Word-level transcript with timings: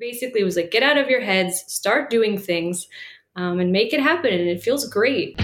basically 0.00 0.42
was 0.42 0.56
like, 0.56 0.70
get 0.70 0.82
out 0.82 0.96
of 0.96 1.10
your 1.10 1.20
heads, 1.20 1.62
start 1.68 2.08
doing 2.08 2.38
things, 2.38 2.88
um, 3.36 3.60
and 3.60 3.70
make 3.70 3.92
it 3.92 4.00
happen. 4.00 4.32
And 4.32 4.48
it 4.48 4.62
feels 4.62 4.88
great. 4.88 5.38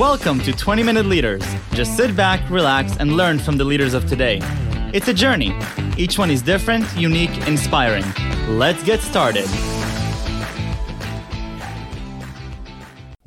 Welcome 0.00 0.40
to 0.40 0.52
20 0.52 0.82
Minute 0.82 1.06
Leaders. 1.06 1.44
Just 1.72 1.96
sit 1.96 2.16
back, 2.16 2.50
relax, 2.50 2.96
and 2.96 3.16
learn 3.16 3.38
from 3.38 3.56
the 3.56 3.62
leaders 3.62 3.94
of 3.94 4.06
today. 4.08 4.40
It's 4.92 5.06
a 5.06 5.14
journey. 5.14 5.56
Each 5.96 6.18
one 6.18 6.30
is 6.30 6.42
different, 6.42 6.84
unique, 6.96 7.46
inspiring. 7.46 8.04
Let's 8.48 8.82
get 8.82 9.00
started. 9.00 9.46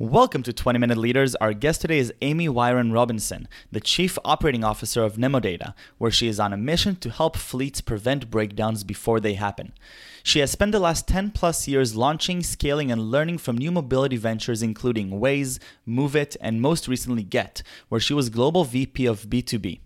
Welcome 0.00 0.44
to 0.44 0.52
20 0.52 0.78
Minute 0.78 0.96
Leaders. 0.96 1.34
Our 1.36 1.52
guest 1.52 1.80
today 1.80 1.98
is 1.98 2.12
Amy 2.22 2.46
Wyron 2.46 2.94
Robinson, 2.94 3.48
the 3.72 3.80
Chief 3.80 4.16
Operating 4.24 4.62
Officer 4.62 5.02
of 5.02 5.16
NemoData, 5.16 5.74
where 5.96 6.12
she 6.12 6.28
is 6.28 6.38
on 6.38 6.52
a 6.52 6.56
mission 6.56 6.94
to 6.96 7.10
help 7.10 7.36
fleets 7.36 7.80
prevent 7.80 8.30
breakdowns 8.30 8.84
before 8.84 9.18
they 9.18 9.34
happen. 9.34 9.72
She 10.28 10.40
has 10.40 10.50
spent 10.50 10.72
the 10.72 10.78
last 10.78 11.08
10 11.08 11.30
plus 11.30 11.66
years 11.66 11.96
launching, 11.96 12.42
scaling, 12.42 12.92
and 12.92 13.10
learning 13.10 13.38
from 13.38 13.56
new 13.56 13.70
mobility 13.70 14.18
ventures 14.18 14.62
including 14.62 15.08
Waze, 15.08 15.58
Moovit, 15.88 16.36
and 16.42 16.60
most 16.60 16.86
recently 16.86 17.22
Gett, 17.22 17.62
where 17.88 17.98
she 17.98 18.12
was 18.12 18.28
Global 18.28 18.64
VP 18.64 19.06
of 19.06 19.22
B2B. 19.22 19.80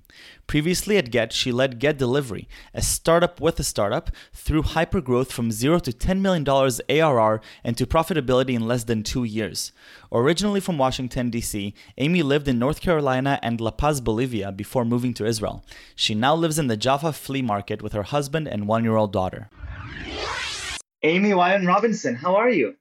Previously 0.48 0.98
at 0.98 1.12
Gett, 1.12 1.32
she 1.32 1.52
led 1.52 1.78
Gett 1.78 1.96
Delivery, 1.96 2.48
a 2.74 2.82
startup 2.82 3.40
with 3.40 3.60
a 3.60 3.62
startup, 3.62 4.10
through 4.32 4.64
hypergrowth 4.64 5.28
from 5.28 5.52
zero 5.52 5.78
to 5.78 5.92
$10 5.92 6.20
million 6.20 6.44
ARR 6.48 7.40
and 7.62 7.78
to 7.78 7.86
profitability 7.86 8.54
in 8.54 8.66
less 8.66 8.82
than 8.82 9.04
two 9.04 9.22
years. 9.22 9.70
Originally 10.10 10.58
from 10.58 10.76
Washington, 10.76 11.30
D.C., 11.30 11.72
Amy 11.98 12.24
lived 12.24 12.48
in 12.48 12.58
North 12.58 12.80
Carolina 12.80 13.38
and 13.44 13.60
La 13.60 13.70
Paz, 13.70 14.00
Bolivia 14.00 14.50
before 14.50 14.84
moving 14.84 15.14
to 15.14 15.24
Israel. 15.24 15.64
She 15.94 16.16
now 16.16 16.34
lives 16.34 16.58
in 16.58 16.66
the 16.66 16.76
Jaffa 16.76 17.12
flea 17.12 17.42
market 17.42 17.80
with 17.80 17.92
her 17.92 18.02
husband 18.02 18.48
and 18.48 18.66
one 18.66 18.82
year 18.82 18.96
old 18.96 19.12
daughter. 19.12 19.48
Amy 21.02 21.30
Wyron 21.30 21.66
Robinson, 21.66 22.14
how 22.14 22.36
are 22.36 22.50
you? 22.50 22.76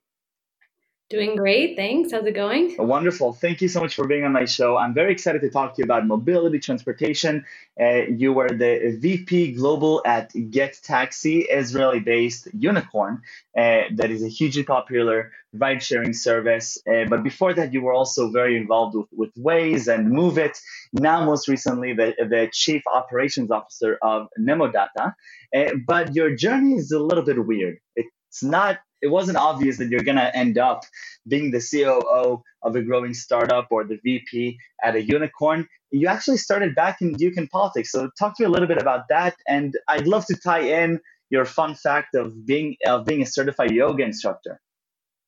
Doing 1.11 1.35
great. 1.35 1.75
Thanks. 1.75 2.13
How's 2.13 2.25
it 2.25 2.35
going? 2.35 2.73
Wonderful. 2.79 3.33
Thank 3.33 3.61
you 3.61 3.67
so 3.67 3.81
much 3.81 3.95
for 3.95 4.07
being 4.07 4.23
on 4.23 4.31
my 4.31 4.45
show. 4.45 4.77
I'm 4.77 4.93
very 4.93 5.11
excited 5.11 5.41
to 5.41 5.49
talk 5.49 5.75
to 5.75 5.79
you 5.79 5.83
about 5.83 6.07
mobility, 6.07 6.57
transportation. 6.57 7.43
Uh, 7.77 8.03
you 8.07 8.31
were 8.31 8.47
the 8.47 8.97
VP 8.97 9.51
Global 9.51 10.01
at 10.05 10.31
Get 10.49 10.79
Taxi, 10.81 11.41
Israeli 11.41 11.99
based 11.99 12.47
unicorn 12.53 13.23
uh, 13.57 13.81
that 13.97 14.09
is 14.09 14.23
a 14.23 14.29
hugely 14.29 14.63
popular 14.63 15.33
ride 15.51 15.83
sharing 15.83 16.13
service. 16.13 16.77
Uh, 16.87 17.03
but 17.09 17.23
before 17.23 17.53
that, 17.55 17.73
you 17.73 17.81
were 17.81 17.93
also 17.93 18.31
very 18.31 18.55
involved 18.55 18.95
with, 18.95 19.09
with 19.11 19.35
Waze 19.35 19.93
and 19.93 20.13
Moovit. 20.13 20.57
Now, 20.93 21.25
most 21.25 21.49
recently, 21.49 21.91
the, 21.91 22.13
the 22.19 22.49
Chief 22.53 22.83
Operations 22.87 23.51
Officer 23.51 23.97
of 24.01 24.27
NemoData. 24.39 25.13
Uh, 25.53 25.71
but 25.85 26.15
your 26.15 26.33
journey 26.37 26.75
is 26.75 26.93
a 26.93 26.99
little 26.99 27.25
bit 27.25 27.45
weird. 27.45 27.79
It's 27.97 28.41
not 28.41 28.79
it 29.01 29.07
wasn't 29.07 29.37
obvious 29.37 29.77
that 29.77 29.89
you're 29.89 30.03
going 30.03 30.17
to 30.17 30.35
end 30.35 30.57
up 30.57 30.83
being 31.27 31.51
the 31.51 31.59
COO 31.59 32.43
of 32.63 32.75
a 32.75 32.81
growing 32.81 33.13
startup 33.13 33.67
or 33.71 33.83
the 33.83 33.99
VP 34.03 34.57
at 34.83 34.95
a 34.95 35.01
unicorn. 35.01 35.67
You 35.91 36.07
actually 36.07 36.37
started 36.37 36.75
back 36.75 37.01
in 37.01 37.13
Duke 37.13 37.37
and 37.37 37.49
politics. 37.49 37.91
So 37.91 38.09
talk 38.17 38.37
to 38.37 38.43
me 38.43 38.47
a 38.47 38.49
little 38.49 38.67
bit 38.67 38.77
about 38.77 39.07
that. 39.09 39.35
And 39.47 39.75
I'd 39.87 40.07
love 40.07 40.25
to 40.27 40.35
tie 40.35 40.61
in 40.61 40.99
your 41.29 41.45
fun 41.45 41.75
fact 41.75 42.13
of 42.15 42.45
being 42.45 42.75
of 42.85 43.05
being 43.05 43.21
a 43.21 43.25
certified 43.25 43.71
yoga 43.71 44.03
instructor. 44.03 44.59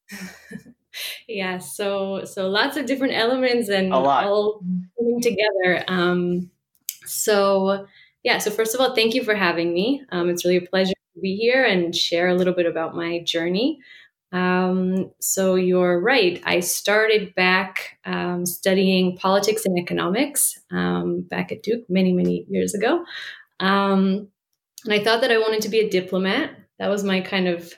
yeah, 1.27 1.58
so 1.58 2.25
so 2.25 2.49
lots 2.49 2.77
of 2.77 2.85
different 2.85 3.13
elements 3.13 3.69
and 3.69 3.93
all 3.93 4.61
coming 4.97 5.21
together. 5.21 5.83
Um, 5.87 6.52
so 7.05 7.87
yeah, 8.23 8.37
so 8.37 8.52
first 8.52 8.75
of 8.75 8.81
all, 8.81 8.93
thank 8.93 9.13
you 9.13 9.23
for 9.23 9.33
having 9.33 9.73
me. 9.73 10.03
Um, 10.11 10.30
it's 10.30 10.45
really 10.45 10.58
a 10.58 10.61
pleasure 10.69 10.93
be 11.22 11.36
here 11.36 11.64
and 11.64 11.95
share 11.95 12.28
a 12.28 12.36
little 12.36 12.53
bit 12.53 12.66
about 12.66 12.95
my 12.95 13.19
journey. 13.19 13.80
Um, 14.31 15.11
so 15.20 15.55
you're 15.55 16.02
right. 16.02 16.42
I 16.44 16.59
started 16.59 17.36
back 17.36 18.00
um, 18.03 18.47
studying 18.47 19.16
politics 19.16 19.66
and 19.66 19.78
economics 19.78 20.60
um, 20.71 21.21
back 21.21 21.52
at 21.52 21.61
Duke 21.61 21.83
many, 21.87 22.14
many 22.14 22.45
years 22.49 22.73
ago. 22.73 23.05
Um, 23.60 24.30
and 24.86 24.93
I 24.93 25.04
thought 25.04 25.21
that 25.21 25.32
I 25.32 25.37
wanted 25.37 25.61
to 25.61 25.70
be 25.70 25.80
a 25.80 25.89
diplomat. 25.89 26.52
That 26.80 26.89
was 26.89 27.04
my 27.04 27.21
kind 27.21 27.48
of 27.48 27.73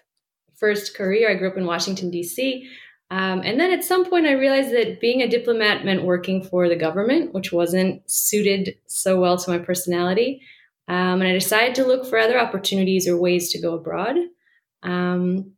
first 0.56 0.96
career. 0.96 1.30
I 1.30 1.36
grew 1.36 1.50
up 1.50 1.58
in 1.58 1.66
Washington, 1.66 2.10
D.C. 2.10 2.70
Um, 3.12 3.42
and 3.44 3.60
then 3.60 3.72
at 3.72 3.84
some 3.84 4.06
point, 4.10 4.26
I 4.26 4.32
realized 4.32 4.72
that 4.72 5.02
being 5.02 5.22
a 5.22 5.28
diplomat 5.28 5.86
meant 5.86 6.04
working 6.04 6.42
for 6.42 6.68
the 6.70 6.76
government, 6.76 7.34
which 7.34 7.52
wasn't 7.52 8.10
suited 8.10 8.78
so 8.88 9.20
well 9.20 9.38
to 9.38 9.52
my 9.52 9.60
personality. 9.60 10.42
Um, 10.88 11.22
and 11.22 11.28
I 11.28 11.34
decided 11.34 11.76
to 11.76 11.86
look 11.86 12.06
for 12.06 12.20
other 12.20 12.40
opportunities 12.40 13.08
or 13.08 13.18
ways 13.18 13.52
to 13.52 13.62
go 13.62 13.74
abroad. 13.74 14.18
Um, 14.84 15.56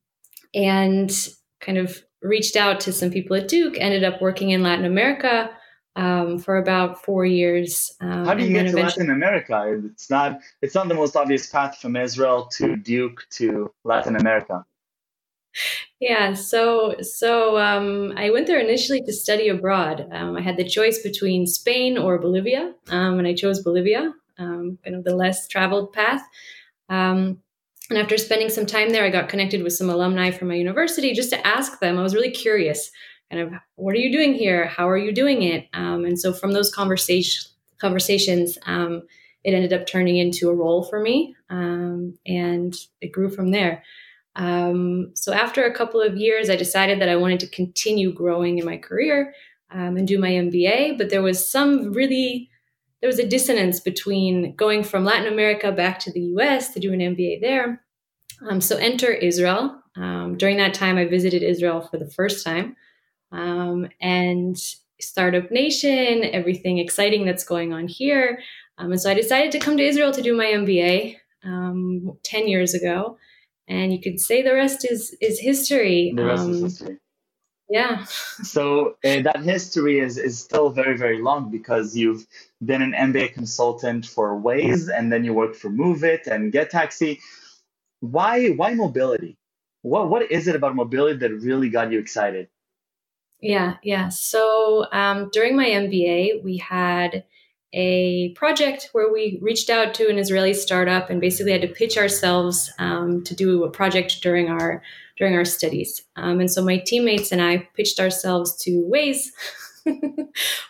and 0.53 1.11
kind 1.59 1.77
of 1.77 2.01
reached 2.21 2.55
out 2.55 2.79
to 2.81 2.93
some 2.93 3.11
people 3.11 3.35
at 3.35 3.47
Duke, 3.47 3.77
ended 3.79 4.03
up 4.03 4.21
working 4.21 4.51
in 4.51 4.63
Latin 4.63 4.85
America 4.85 5.49
um, 5.95 6.39
for 6.39 6.57
about 6.57 7.03
four 7.03 7.25
years. 7.25 7.95
Um, 8.01 8.25
How 8.25 8.33
do 8.33 8.43
you 8.43 8.53
get 8.53 8.69
to 8.71 8.75
Latin 8.75 9.09
America? 9.09 9.79
It's 9.91 10.09
not 10.09 10.39
it's 10.61 10.75
not 10.75 10.87
the 10.87 10.93
most 10.93 11.15
obvious 11.15 11.47
path 11.47 11.77
from 11.77 11.95
Israel 11.95 12.47
to 12.57 12.75
Duke 12.75 13.25
to 13.31 13.71
Latin 13.83 14.15
America. 14.15 14.65
Yeah, 15.99 16.33
so 16.33 16.95
so 17.01 17.57
um, 17.57 18.13
I 18.15 18.29
went 18.29 18.45
there 18.45 18.59
initially 18.59 19.01
to 19.01 19.13
study 19.13 19.49
abroad. 19.49 20.07
Um, 20.11 20.37
I 20.37 20.41
had 20.41 20.57
the 20.57 20.69
choice 20.69 21.01
between 21.01 21.47
Spain 21.47 21.97
or 21.97 22.19
Bolivia, 22.19 22.73
um, 22.89 23.17
and 23.17 23.27
I 23.27 23.33
chose 23.33 23.63
Bolivia 23.63 24.13
um, 24.37 24.77
kind 24.83 24.95
of 24.95 25.03
the 25.03 25.15
less 25.15 25.47
traveled 25.47 25.93
path. 25.93 26.21
Um, 26.89 27.39
and 27.89 27.97
after 27.97 28.17
spending 28.17 28.49
some 28.49 28.65
time 28.65 28.89
there, 28.89 29.05
I 29.05 29.09
got 29.09 29.29
connected 29.29 29.63
with 29.63 29.73
some 29.73 29.89
alumni 29.89 30.31
from 30.31 30.49
my 30.49 30.55
university 30.55 31.13
just 31.13 31.29
to 31.29 31.47
ask 31.47 31.79
them. 31.79 31.97
I 31.97 32.03
was 32.03 32.13
really 32.13 32.31
curious, 32.31 32.91
kind 33.31 33.41
of, 33.41 33.53
what 33.75 33.95
are 33.95 33.99
you 33.99 34.11
doing 34.11 34.33
here? 34.33 34.65
How 34.65 34.89
are 34.89 34.97
you 34.97 35.13
doing 35.13 35.43
it? 35.43 35.67
Um, 35.73 36.03
and 36.03 36.19
so 36.19 36.33
from 36.33 36.51
those 36.51 36.73
conversation, 36.73 37.49
conversations, 37.79 38.57
um, 38.65 39.03
it 39.43 39.53
ended 39.53 39.71
up 39.71 39.87
turning 39.87 40.17
into 40.17 40.49
a 40.49 40.55
role 40.55 40.83
for 40.83 40.99
me, 40.99 41.35
um, 41.49 42.17
and 42.25 42.75
it 42.99 43.13
grew 43.13 43.29
from 43.29 43.51
there. 43.51 43.83
Um, 44.35 45.11
so 45.15 45.33
after 45.33 45.63
a 45.63 45.73
couple 45.73 46.01
of 46.01 46.17
years, 46.17 46.49
I 46.49 46.55
decided 46.55 46.99
that 46.99 47.09
I 47.09 47.15
wanted 47.15 47.39
to 47.41 47.47
continue 47.47 48.11
growing 48.13 48.59
in 48.59 48.65
my 48.65 48.77
career 48.77 49.33
um, 49.71 49.97
and 49.97 50.07
do 50.07 50.19
my 50.19 50.29
MBA, 50.29 50.97
but 50.97 51.09
there 51.09 51.21
was 51.21 51.49
some 51.49 51.93
really 51.93 52.49
there 53.01 53.07
was 53.07 53.19
a 53.19 53.27
dissonance 53.27 53.79
between 53.79 54.55
going 54.55 54.83
from 54.83 55.05
Latin 55.05 55.31
America 55.31 55.71
back 55.71 55.99
to 55.99 56.11
the 56.11 56.21
US 56.35 56.73
to 56.73 56.79
do 56.79 56.93
an 56.93 56.99
MBA 56.99 57.41
there. 57.41 57.83
Um, 58.49 58.61
so 58.61 58.77
enter 58.77 59.11
Israel. 59.11 59.81
Um, 59.95 60.37
during 60.37 60.57
that 60.57 60.73
time, 60.73 60.97
I 60.97 61.05
visited 61.05 61.43
Israel 61.43 61.81
for 61.81 61.97
the 61.97 62.09
first 62.09 62.43
time. 62.43 62.75
Um, 63.31 63.87
and 63.99 64.57
Startup 64.99 65.49
Nation, 65.51 66.23
everything 66.23 66.77
exciting 66.77 67.25
that's 67.25 67.43
going 67.43 67.73
on 67.73 67.87
here. 67.87 68.39
Um, 68.77 68.91
and 68.91 69.01
so 69.01 69.09
I 69.09 69.13
decided 69.13 69.51
to 69.53 69.59
come 69.59 69.77
to 69.77 69.83
Israel 69.83 70.11
to 70.11 70.21
do 70.21 70.35
my 70.35 70.45
MBA 70.45 71.15
um, 71.43 72.17
10 72.23 72.47
years 72.47 72.73
ago. 72.73 73.17
And 73.67 73.91
you 73.91 74.01
could 74.01 74.19
say 74.19 74.41
the 74.41 74.53
rest 74.53 74.89
is, 74.89 75.15
is 75.19 75.39
history. 75.39 76.13
The 76.15 76.25
rest 76.25 76.47
is 76.47 76.57
um, 76.57 76.63
history. 76.63 76.97
Yeah. 77.69 78.03
so 78.05 78.95
uh, 79.03 79.21
that 79.23 79.41
history 79.43 79.99
is, 79.99 80.17
is 80.17 80.39
still 80.39 80.69
very, 80.69 80.97
very 80.97 81.21
long 81.21 81.51
because 81.51 81.95
you've 81.97 82.25
been 82.63 82.81
an 82.81 82.93
MBA 82.93 83.33
consultant 83.33 84.05
for 84.05 84.39
Waze 84.39 84.89
and 84.93 85.11
then 85.11 85.23
you 85.23 85.33
worked 85.33 85.55
for 85.55 85.69
Moovit 85.69 86.27
and 86.27 86.51
Get 86.51 86.69
Taxi. 86.71 87.19
Why, 87.99 88.49
why 88.49 88.73
mobility? 88.73 89.37
What, 89.81 90.09
what 90.09 90.31
is 90.31 90.47
it 90.47 90.55
about 90.55 90.75
mobility 90.75 91.19
that 91.19 91.31
really 91.31 91.69
got 91.69 91.91
you 91.91 91.99
excited? 91.99 92.47
Yeah, 93.39 93.75
yeah. 93.83 94.09
So 94.09 94.87
um, 94.91 95.29
during 95.31 95.55
my 95.55 95.65
MBA, 95.65 96.43
we 96.43 96.57
had 96.57 97.23
a 97.73 98.29
project 98.29 98.89
where 98.93 99.11
we 99.11 99.37
reached 99.41 99.69
out 99.69 99.93
to 99.95 100.09
an 100.09 100.17
Israeli 100.17 100.53
startup 100.53 101.09
and 101.09 101.21
basically 101.21 101.51
had 101.51 101.61
to 101.61 101.67
pitch 101.67 101.97
ourselves 101.97 102.71
um, 102.79 103.23
to 103.25 103.35
do 103.35 103.63
a 103.63 103.69
project 103.69 104.21
during 104.21 104.49
our 104.49 104.81
during 105.17 105.35
our 105.35 105.45
studies. 105.45 106.03
Um, 106.15 106.39
and 106.39 106.49
so 106.49 106.63
my 106.63 106.77
teammates 106.77 107.31
and 107.31 107.41
I 107.41 107.67
pitched 107.75 107.99
ourselves 107.99 108.55
to 108.57 108.87
Waze, 108.91 109.27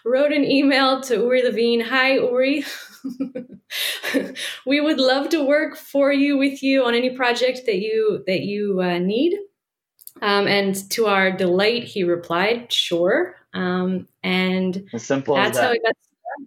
wrote 0.05 0.31
an 0.31 0.43
email 0.43 1.01
to 1.01 1.15
Uri 1.15 1.43
Levine. 1.43 1.81
Hi, 1.81 2.13
Uri. 2.13 2.63
we 4.65 4.81
would 4.81 4.99
love 4.99 5.29
to 5.29 5.43
work 5.43 5.77
for 5.77 6.11
you 6.11 6.37
with 6.37 6.63
you 6.63 6.83
on 6.83 6.93
any 6.93 7.15
project 7.15 7.61
that 7.65 7.79
you 7.79 8.23
that 8.27 8.41
you 8.41 8.81
uh, 8.81 8.99
need. 8.99 9.37
Um, 10.21 10.47
and 10.47 10.89
to 10.91 11.05
our 11.05 11.31
delight, 11.31 11.83
he 11.83 12.03
replied, 12.03 12.71
"Sure." 12.71 13.35
Um, 13.53 14.07
and 14.23 14.83
as 14.93 15.03
simple 15.03 15.35
that's 15.35 15.51
as 15.51 15.55
that. 15.55 15.63
how 15.63 15.71
it 15.71 15.81
got 15.83 15.95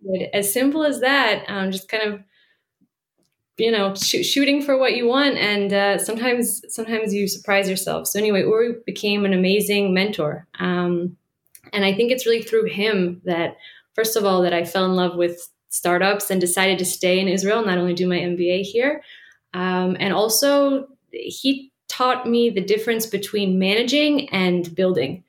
started. 0.02 0.36
As 0.36 0.52
simple 0.52 0.84
as 0.84 1.00
that. 1.00 1.44
Um, 1.48 1.70
just 1.70 1.88
kind 1.88 2.12
of 2.12 2.20
you 3.60 3.70
know 3.70 3.94
sh- 3.94 4.24
shooting 4.24 4.62
for 4.62 4.78
what 4.78 4.96
you 4.96 5.06
want 5.06 5.36
and 5.36 5.72
uh, 5.72 5.98
sometimes 5.98 6.62
sometimes 6.74 7.12
you 7.12 7.28
surprise 7.28 7.68
yourself 7.68 8.06
so 8.06 8.18
anyway 8.18 8.40
uri 8.40 8.76
became 8.86 9.24
an 9.26 9.34
amazing 9.34 9.92
mentor 9.92 10.46
um, 10.58 11.16
and 11.72 11.84
i 11.84 11.92
think 11.92 12.10
it's 12.10 12.26
really 12.26 12.42
through 12.42 12.64
him 12.64 13.20
that 13.24 13.56
first 13.94 14.16
of 14.16 14.24
all 14.24 14.42
that 14.42 14.52
i 14.52 14.64
fell 14.64 14.84
in 14.84 14.94
love 14.94 15.16
with 15.16 15.48
startups 15.68 16.30
and 16.30 16.40
decided 16.40 16.78
to 16.78 16.84
stay 16.84 17.20
in 17.20 17.28
israel 17.28 17.64
not 17.64 17.78
only 17.78 17.94
do 17.94 18.08
my 18.08 18.18
mba 18.18 18.62
here 18.62 19.02
um, 19.54 19.96
and 19.98 20.12
also 20.12 20.86
he 21.12 21.70
taught 21.90 22.26
me 22.26 22.50
the 22.50 22.60
difference 22.60 23.04
between 23.04 23.58
managing 23.58 24.28
and 24.30 24.74
building. 24.74 25.24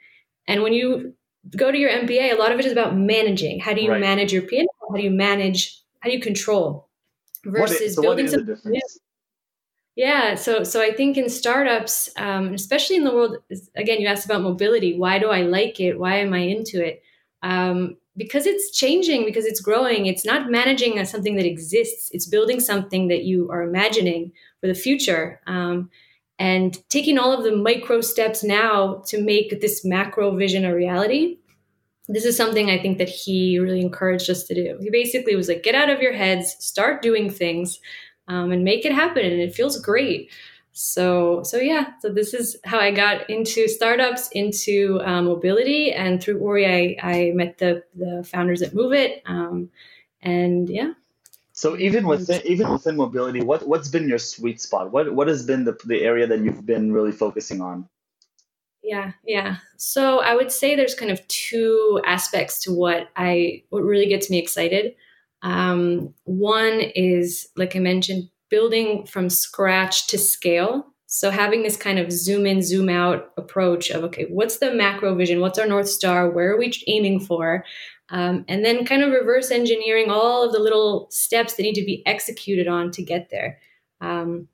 And 0.47 0.61
when 0.61 0.73
you 0.73 1.13
go 1.57 1.71
to 1.71 1.77
your 1.77 1.89
MBA, 1.89 2.33
a 2.33 2.37
lot 2.37 2.51
of 2.51 2.59
it 2.59 2.65
is 2.65 2.71
about 2.71 2.95
managing. 2.95 3.59
How 3.59 3.73
do 3.73 3.81
you 3.81 3.91
right. 3.91 3.99
manage 3.99 4.31
your 4.31 4.43
P&L? 4.43 4.65
How 4.89 4.95
do 4.95 5.01
you 5.01 5.09
manage? 5.09 5.81
How 6.01 6.09
do 6.09 6.15
you 6.15 6.21
control? 6.21 6.87
Versus 7.43 7.95
so 7.95 8.01
building 8.03 8.27
something. 8.27 8.55
Yeah, 9.95 10.35
so 10.35 10.63
so 10.63 10.81
I 10.81 10.93
think 10.93 11.17
in 11.17 11.29
startups, 11.29 12.09
um, 12.17 12.53
especially 12.53 12.95
in 12.95 13.03
the 13.03 13.13
world, 13.13 13.37
again, 13.75 13.99
you 13.99 14.07
asked 14.07 14.25
about 14.25 14.41
mobility. 14.41 14.97
Why 14.97 15.19
do 15.19 15.29
I 15.29 15.41
like 15.41 15.79
it? 15.79 15.99
Why 15.99 16.17
am 16.17 16.33
I 16.33 16.39
into 16.39 16.83
it? 16.85 17.03
Um, 17.43 17.97
because 18.15 18.45
it's 18.45 18.71
changing, 18.77 19.25
because 19.25 19.45
it's 19.45 19.59
growing. 19.61 20.05
It's 20.05 20.25
not 20.25 20.49
managing 20.49 21.03
something 21.05 21.35
that 21.35 21.45
exists. 21.45 22.09
It's 22.13 22.25
building 22.25 22.59
something 22.59 23.07
that 23.09 23.23
you 23.23 23.49
are 23.51 23.63
imagining 23.63 24.31
for 24.61 24.67
the 24.67 24.73
future, 24.73 25.41
um, 25.45 25.89
and 26.39 26.77
taking 26.89 27.17
all 27.17 27.33
of 27.33 27.43
the 27.43 27.55
micro 27.55 27.99
steps 28.01 28.43
now 28.43 29.03
to 29.07 29.21
make 29.21 29.59
this 29.59 29.83
macro 29.83 30.35
vision 30.35 30.63
a 30.65 30.73
reality. 30.73 31.37
This 32.07 32.25
is 32.25 32.35
something 32.37 32.69
I 32.69 32.79
think 32.81 32.97
that 32.97 33.09
he 33.09 33.59
really 33.59 33.81
encouraged 33.81 34.29
us 34.29 34.43
to 34.45 34.55
do. 34.55 34.77
He 34.81 34.89
basically 34.89 35.35
was 35.35 35.47
like, 35.47 35.63
get 35.63 35.75
out 35.75 35.89
of 35.89 36.01
your 36.01 36.13
heads, 36.13 36.55
start 36.59 37.01
doing 37.01 37.29
things 37.29 37.79
um, 38.31 38.51
and 38.51 38.63
make 38.63 38.85
it 38.85 38.93
happen. 38.93 39.25
And 39.25 39.41
it 39.41 39.53
feels 39.53 39.79
great. 39.79 40.31
So, 40.73 41.43
so 41.43 41.57
yeah, 41.57 41.91
so 41.99 42.09
this 42.09 42.33
is 42.33 42.55
how 42.63 42.79
I 42.79 42.91
got 42.91 43.29
into 43.29 43.67
startups, 43.67 44.29
into 44.29 45.01
um, 45.03 45.25
mobility, 45.25 45.91
and 45.91 46.23
through 46.23 46.39
Uri, 46.39 46.65
I, 46.65 46.95
I 47.03 47.31
met 47.35 47.57
the 47.57 47.83
the 47.93 48.23
founders 48.23 48.61
at 48.61 48.71
Moovit, 48.71 49.21
um, 49.25 49.69
and 50.21 50.69
yeah. 50.69 50.93
So 51.51 51.77
even 51.77 52.07
within 52.07 52.41
even 52.45 52.71
within 52.71 52.95
mobility, 52.95 53.41
what 53.41 53.67
what's 53.67 53.89
been 53.89 54.07
your 54.07 54.17
sweet 54.17 54.61
spot? 54.61 54.93
What 54.93 55.13
what 55.13 55.27
has 55.27 55.45
been 55.45 55.65
the 55.65 55.77
the 55.85 56.03
area 56.03 56.25
that 56.25 56.39
you've 56.39 56.65
been 56.65 56.93
really 56.93 57.11
focusing 57.11 57.59
on? 57.59 57.89
Yeah, 58.81 59.11
yeah. 59.25 59.57
So 59.75 60.21
I 60.21 60.35
would 60.35 60.53
say 60.53 60.75
there's 60.75 60.95
kind 60.95 61.11
of 61.11 61.27
two 61.27 62.01
aspects 62.05 62.63
to 62.63 62.73
what 62.73 63.09
I 63.17 63.63
what 63.71 63.83
really 63.83 64.07
gets 64.07 64.29
me 64.29 64.39
excited. 64.39 64.95
Um, 65.41 66.13
one 66.23 66.81
is, 66.95 67.47
like 67.55 67.75
I 67.75 67.79
mentioned, 67.79 68.29
building 68.49 69.05
from 69.05 69.29
scratch 69.29 70.07
to 70.07 70.17
scale. 70.17 70.85
So 71.07 71.29
having 71.29 71.63
this 71.63 71.77
kind 71.77 71.99
of 71.99 72.11
zoom 72.11 72.45
in, 72.45 72.61
zoom 72.61 72.89
out 72.89 73.31
approach 73.37 73.89
of, 73.89 74.03
okay, 74.05 74.25
what's 74.29 74.57
the 74.57 74.73
macro 74.73 75.15
vision? 75.15 75.41
What's 75.41 75.59
our 75.59 75.67
North 75.67 75.89
Star? 75.89 76.29
Where 76.29 76.53
are 76.53 76.57
we 76.57 76.71
aiming 76.87 77.19
for? 77.21 77.65
Um, 78.09 78.45
and 78.47 78.63
then 78.63 78.85
kind 78.85 79.03
of 79.03 79.11
reverse 79.11 79.51
engineering 79.51 80.09
all 80.09 80.43
of 80.43 80.51
the 80.51 80.59
little 80.59 81.07
steps 81.11 81.55
that 81.55 81.63
need 81.63 81.75
to 81.75 81.85
be 81.85 82.05
executed 82.05 82.67
on 82.67 82.91
to 82.91 83.03
get 83.03 83.29
there. 83.29 83.59
Um, 84.01 84.47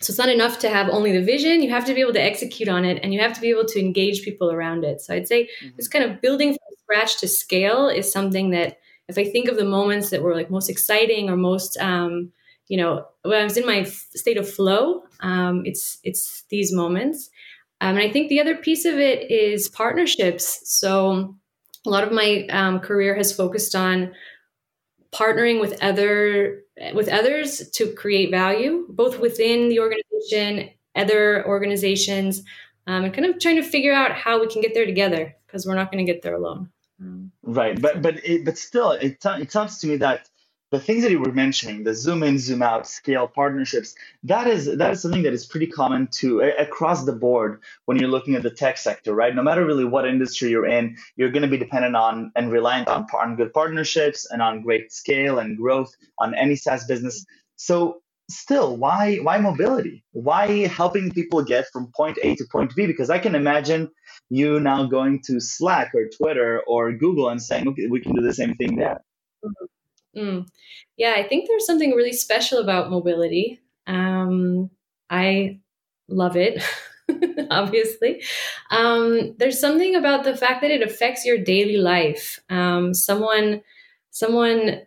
so 0.00 0.10
it's 0.10 0.18
not 0.18 0.28
enough 0.28 0.58
to 0.60 0.68
have 0.68 0.88
only 0.88 1.12
the 1.12 1.24
vision. 1.24 1.62
You 1.62 1.70
have 1.70 1.84
to 1.86 1.94
be 1.94 2.00
able 2.00 2.12
to 2.12 2.22
execute 2.22 2.68
on 2.68 2.84
it 2.84 3.00
and 3.02 3.14
you 3.14 3.20
have 3.20 3.32
to 3.34 3.40
be 3.40 3.50
able 3.50 3.64
to 3.66 3.80
engage 3.80 4.22
people 4.22 4.50
around 4.50 4.84
it. 4.84 5.00
So 5.00 5.14
I'd 5.14 5.28
say 5.28 5.44
mm-hmm. 5.44 5.76
this 5.76 5.88
kind 5.88 6.04
of 6.04 6.20
building 6.20 6.52
from 6.52 6.76
scratch 6.78 7.20
to 7.20 7.28
scale 7.28 7.88
is 7.88 8.10
something 8.10 8.50
that 8.50 8.78
if 9.08 9.18
I 9.18 9.24
think 9.24 9.48
of 9.48 9.56
the 9.56 9.64
moments 9.64 10.10
that 10.10 10.22
were 10.22 10.34
like 10.34 10.50
most 10.50 10.70
exciting 10.70 11.28
or 11.28 11.36
most, 11.36 11.76
um, 11.78 12.32
you 12.68 12.76
know, 12.76 13.06
when 13.22 13.40
I 13.40 13.44
was 13.44 13.56
in 13.56 13.66
my 13.66 13.80
f- 13.80 14.06
state 14.14 14.38
of 14.38 14.50
flow, 14.50 15.02
um, 15.20 15.62
it's 15.66 15.98
it's 16.02 16.44
these 16.48 16.72
moments. 16.72 17.30
Um, 17.80 17.96
and 17.96 17.98
I 17.98 18.10
think 18.10 18.28
the 18.28 18.40
other 18.40 18.56
piece 18.56 18.84
of 18.84 18.94
it 18.94 19.30
is 19.30 19.68
partnerships. 19.68 20.60
So 20.64 21.36
a 21.86 21.90
lot 21.90 22.04
of 22.04 22.12
my 22.12 22.46
um, 22.50 22.80
career 22.80 23.14
has 23.14 23.34
focused 23.34 23.74
on 23.74 24.14
partnering 25.12 25.60
with 25.60 25.80
other 25.82 26.62
with 26.94 27.08
others 27.08 27.68
to 27.70 27.92
create 27.92 28.30
value, 28.30 28.86
both 28.88 29.20
within 29.20 29.68
the 29.68 29.80
organization, 29.80 30.70
other 30.96 31.46
organizations, 31.46 32.42
um, 32.86 33.04
and 33.04 33.14
kind 33.14 33.26
of 33.26 33.38
trying 33.38 33.56
to 33.56 33.62
figure 33.62 33.92
out 33.92 34.12
how 34.12 34.40
we 34.40 34.48
can 34.48 34.62
get 34.62 34.74
there 34.74 34.86
together 34.86 35.36
because 35.46 35.66
we're 35.66 35.76
not 35.76 35.92
going 35.92 36.04
to 36.04 36.12
get 36.12 36.22
there 36.22 36.34
alone. 36.34 36.70
Mm. 37.02 37.30
Right, 37.42 37.80
but 37.80 38.02
but 38.02 38.24
it, 38.24 38.44
but 38.44 38.58
still, 38.58 38.92
it 38.92 39.18
it 39.24 39.52
sounds 39.52 39.78
to 39.80 39.86
me 39.86 39.96
that 39.96 40.28
the 40.70 40.80
things 40.80 41.02
that 41.02 41.10
you 41.10 41.20
were 41.20 41.32
mentioning, 41.32 41.84
the 41.84 41.94
zoom 41.94 42.22
in, 42.22 42.38
zoom 42.38 42.62
out, 42.62 42.86
scale 42.86 43.28
partnerships, 43.28 43.94
that 44.24 44.46
is 44.46 44.66
that 44.76 44.92
is 44.92 45.02
something 45.02 45.22
that 45.22 45.32
is 45.32 45.46
pretty 45.46 45.66
common 45.66 46.08
to 46.08 46.40
across 46.40 47.04
the 47.04 47.12
board 47.12 47.62
when 47.84 47.98
you're 47.98 48.08
looking 48.08 48.34
at 48.34 48.42
the 48.42 48.50
tech 48.50 48.78
sector, 48.78 49.14
right? 49.14 49.34
No 49.34 49.42
matter 49.42 49.64
really 49.64 49.84
what 49.84 50.06
industry 50.06 50.50
you're 50.50 50.66
in, 50.66 50.96
you're 51.16 51.30
going 51.30 51.42
to 51.42 51.48
be 51.48 51.58
dependent 51.58 51.96
on 51.96 52.32
and 52.36 52.50
reliant 52.50 52.88
on 52.88 53.06
on 53.18 53.36
good 53.36 53.52
partnerships 53.52 54.30
and 54.30 54.40
on 54.42 54.62
great 54.62 54.92
scale 54.92 55.38
and 55.38 55.56
growth 55.56 55.92
on 56.18 56.34
any 56.34 56.56
SaaS 56.56 56.84
business. 56.86 57.24
So 57.56 58.02
still 58.30 58.76
why 58.76 59.16
why 59.16 59.38
mobility? 59.38 60.04
Why 60.12 60.66
helping 60.66 61.10
people 61.10 61.42
get 61.42 61.66
from 61.72 61.92
point 61.96 62.18
a 62.22 62.34
to 62.36 62.44
point 62.50 62.74
b? 62.74 62.86
Because 62.86 63.10
i 63.10 63.18
can 63.18 63.34
imagine 63.34 63.90
you 64.30 64.60
now 64.60 64.86
going 64.86 65.20
to 65.26 65.40
slack 65.40 65.92
or 65.94 66.08
twitter 66.16 66.62
or 66.66 66.92
google 66.92 67.28
and 67.28 67.42
saying 67.42 67.68
okay 67.68 67.86
we 67.86 68.00
can 68.00 68.14
do 68.14 68.22
the 68.22 68.32
same 68.32 68.54
thing 68.54 68.76
there. 68.76 69.02
Mm. 70.16 70.46
yeah 70.96 71.14
i 71.16 71.22
think 71.22 71.48
there's 71.48 71.66
something 71.66 71.90
really 71.90 72.12
special 72.12 72.58
about 72.58 72.90
mobility. 72.90 73.60
Um, 73.86 74.70
i 75.10 75.58
love 76.08 76.36
it 76.36 76.62
obviously. 77.50 78.22
Um, 78.70 79.34
there's 79.38 79.60
something 79.60 79.94
about 79.94 80.24
the 80.24 80.36
fact 80.36 80.62
that 80.62 80.70
it 80.70 80.82
affects 80.82 81.24
your 81.24 81.38
daily 81.38 81.76
life. 81.76 82.40
Um, 82.48 82.94
someone 82.94 83.62
someone 84.10 84.80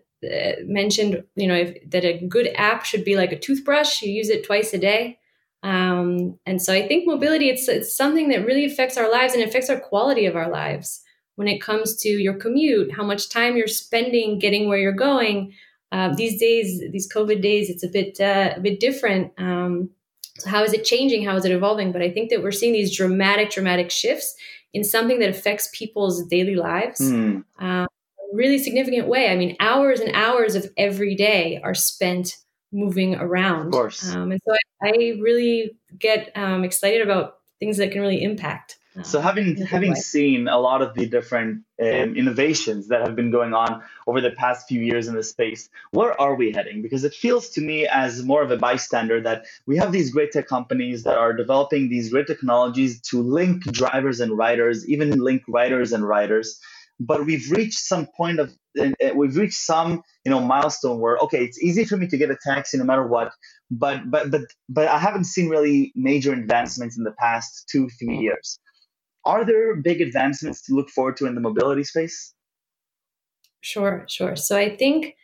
mentioned, 0.64 1.24
you 1.36 1.48
know, 1.48 1.56
if, 1.56 1.90
that 1.90 2.06
a 2.06 2.26
good 2.28 2.50
app 2.56 2.86
should 2.86 3.04
be 3.04 3.16
like 3.16 3.32
a 3.32 3.40
toothbrush. 3.40 4.02
You 4.02 4.12
use 4.12 4.30
it 4.30 4.46
twice 4.46 4.74
a 4.74 4.78
day. 4.78 5.20
Um, 5.64 6.40
and 6.46 6.62
so 6.62 6.74
I 6.74 6.88
think 6.88 7.08
mobility, 7.08 7.50
it's, 7.50 7.68
it's 7.68 7.96
something 7.96 8.30
that 8.30 8.46
really 8.46 8.66
affects 8.66 8.98
our 8.98 9.12
lives 9.12 9.34
and 9.34 9.44
affects 9.44 9.70
our 9.70 9.80
quality 9.80 10.26
of 10.26 10.36
our 10.36 10.50
lives 10.50 11.04
when 11.36 11.48
it 11.48 11.62
comes 11.62 11.96
to 11.98 12.10
your 12.10 12.34
commute, 12.34 12.92
how 12.96 13.04
much 13.04 13.30
time 13.30 13.56
you're 13.58 13.68
spending 13.68 14.40
getting 14.40 14.68
where 14.68 14.78
you're 14.78 14.92
going. 14.92 15.54
Uh, 15.92 16.14
these 16.16 16.40
days, 16.40 16.82
these 16.92 17.12
COVID 17.12 17.42
days, 17.42 17.70
it's 17.70 17.84
a 17.84 17.88
bit 17.88 18.20
uh, 18.20 18.54
a 18.58 18.60
bit 18.60 18.80
different. 18.80 19.32
Um, 19.38 19.90
so 20.38 20.50
how 20.50 20.64
is 20.64 20.74
it 20.74 20.84
changing? 20.84 21.24
How 21.26 21.36
is 21.36 21.46
it 21.46 21.52
evolving? 21.52 21.92
But 21.92 22.02
I 22.02 22.12
think 22.12 22.30
that 22.30 22.44
we're 22.44 22.52
seeing 22.52 22.74
these 22.74 22.96
dramatic, 22.96 23.52
dramatic 23.52 23.90
shifts 23.90 24.36
in 24.74 24.84
something 24.84 25.20
that 25.20 25.30
affects 25.30 25.70
people's 25.74 26.26
daily 26.28 26.56
lives. 26.56 27.00
Mm. 27.00 27.44
Um, 27.60 27.88
really 28.34 28.58
significant 28.58 29.08
way. 29.08 29.30
I 29.30 29.36
mean, 29.36 29.56
hours 29.60 30.00
and 30.00 30.14
hours 30.14 30.56
of 30.56 30.66
every 30.78 31.16
day 31.16 31.60
are 31.64 31.76
spent 31.76 32.38
moving 32.72 33.16
around. 33.16 33.68
Of 33.68 33.72
course. 33.72 34.14
Um, 34.14 34.32
and 34.32 34.42
so 34.46 34.54
I, 34.54 34.88
I 34.88 34.92
really 35.22 35.78
get 35.98 36.32
um, 36.36 36.64
excited 36.64 37.02
about 37.02 37.38
things 37.60 37.78
that 37.78 37.92
can 37.92 38.02
really 38.02 38.22
impact. 38.22 38.78
Um, 38.96 39.04
so 39.04 39.22
having 39.22 39.58
having 39.58 39.96
seen 39.96 40.48
a 40.48 40.58
lot 40.58 40.82
of 40.82 40.96
the 40.96 41.06
different 41.06 41.64
um, 41.82 42.16
innovations 42.16 42.88
that 42.88 43.02
have 43.02 43.16
been 43.16 43.32
going 43.32 43.54
on 43.54 43.84
over 44.08 44.22
the 44.22 44.32
past 44.32 44.68
few 44.68 44.82
years 44.82 45.08
in 45.08 45.16
the 45.16 45.24
space, 45.24 45.70
where 45.92 46.20
are 46.20 46.36
we 46.36 46.52
heading? 46.52 46.82
Because 46.82 47.04
it 47.04 47.14
feels 47.14 47.50
to 47.52 47.62
me 47.62 47.88
as 47.88 48.24
more 48.24 48.42
of 48.42 48.52
a 48.52 48.58
bystander 48.58 49.22
that 49.22 49.46
we 49.66 49.78
have 49.78 49.92
these 49.92 50.12
great 50.12 50.32
tech 50.32 50.48
companies 50.48 51.04
that 51.04 51.18
are 51.18 51.34
developing 51.34 51.90
these 51.90 52.12
great 52.12 52.28
technologies 52.28 53.00
to 53.02 53.22
link 53.22 53.64
drivers 53.66 54.20
and 54.20 54.38
riders, 54.38 54.88
even 54.90 55.12
link 55.12 55.44
riders 55.48 55.94
and 55.94 56.08
riders 56.08 56.60
but 57.00 57.26
we've 57.26 57.52
reached 57.52 57.80
some 57.80 58.08
point 58.18 58.40
of 58.40 58.54
we've 59.16 59.38
reached 59.38 59.60
some 59.60 60.02
you 60.26 60.32
know 60.32 60.40
milestone 60.40 61.00
where 61.00 61.18
okay 61.18 61.44
it's 61.44 61.62
easy 61.62 61.86
for 61.86 61.98
me 61.98 62.08
to 62.08 62.18
get 62.18 62.32
a 62.32 62.38
taxi 62.44 62.78
no 62.78 62.84
matter 62.84 63.08
what 63.08 63.32
but 63.72 64.10
but 64.10 64.32
but 64.32 64.42
but 64.70 64.88
i 64.88 64.98
haven't 64.98 65.26
seen 65.26 65.50
really 65.50 65.92
major 65.96 66.34
advancements 66.34 66.98
in 66.98 67.04
the 67.04 67.14
past 67.20 67.68
two 67.70 67.90
three 68.00 68.18
years. 68.18 68.60
Are 69.26 69.44
there 69.44 69.76
big 69.76 70.00
advancements 70.00 70.62
to 70.64 70.74
look 70.74 70.90
forward 70.90 71.18
to 71.18 71.26
in 71.26 71.36
the 71.36 71.42
mobility 71.42 71.84
space? 71.84 72.34
Sure 73.62 74.06
sure. 74.08 74.36
So 74.36 74.58
i 74.58 74.76
think 74.76 75.16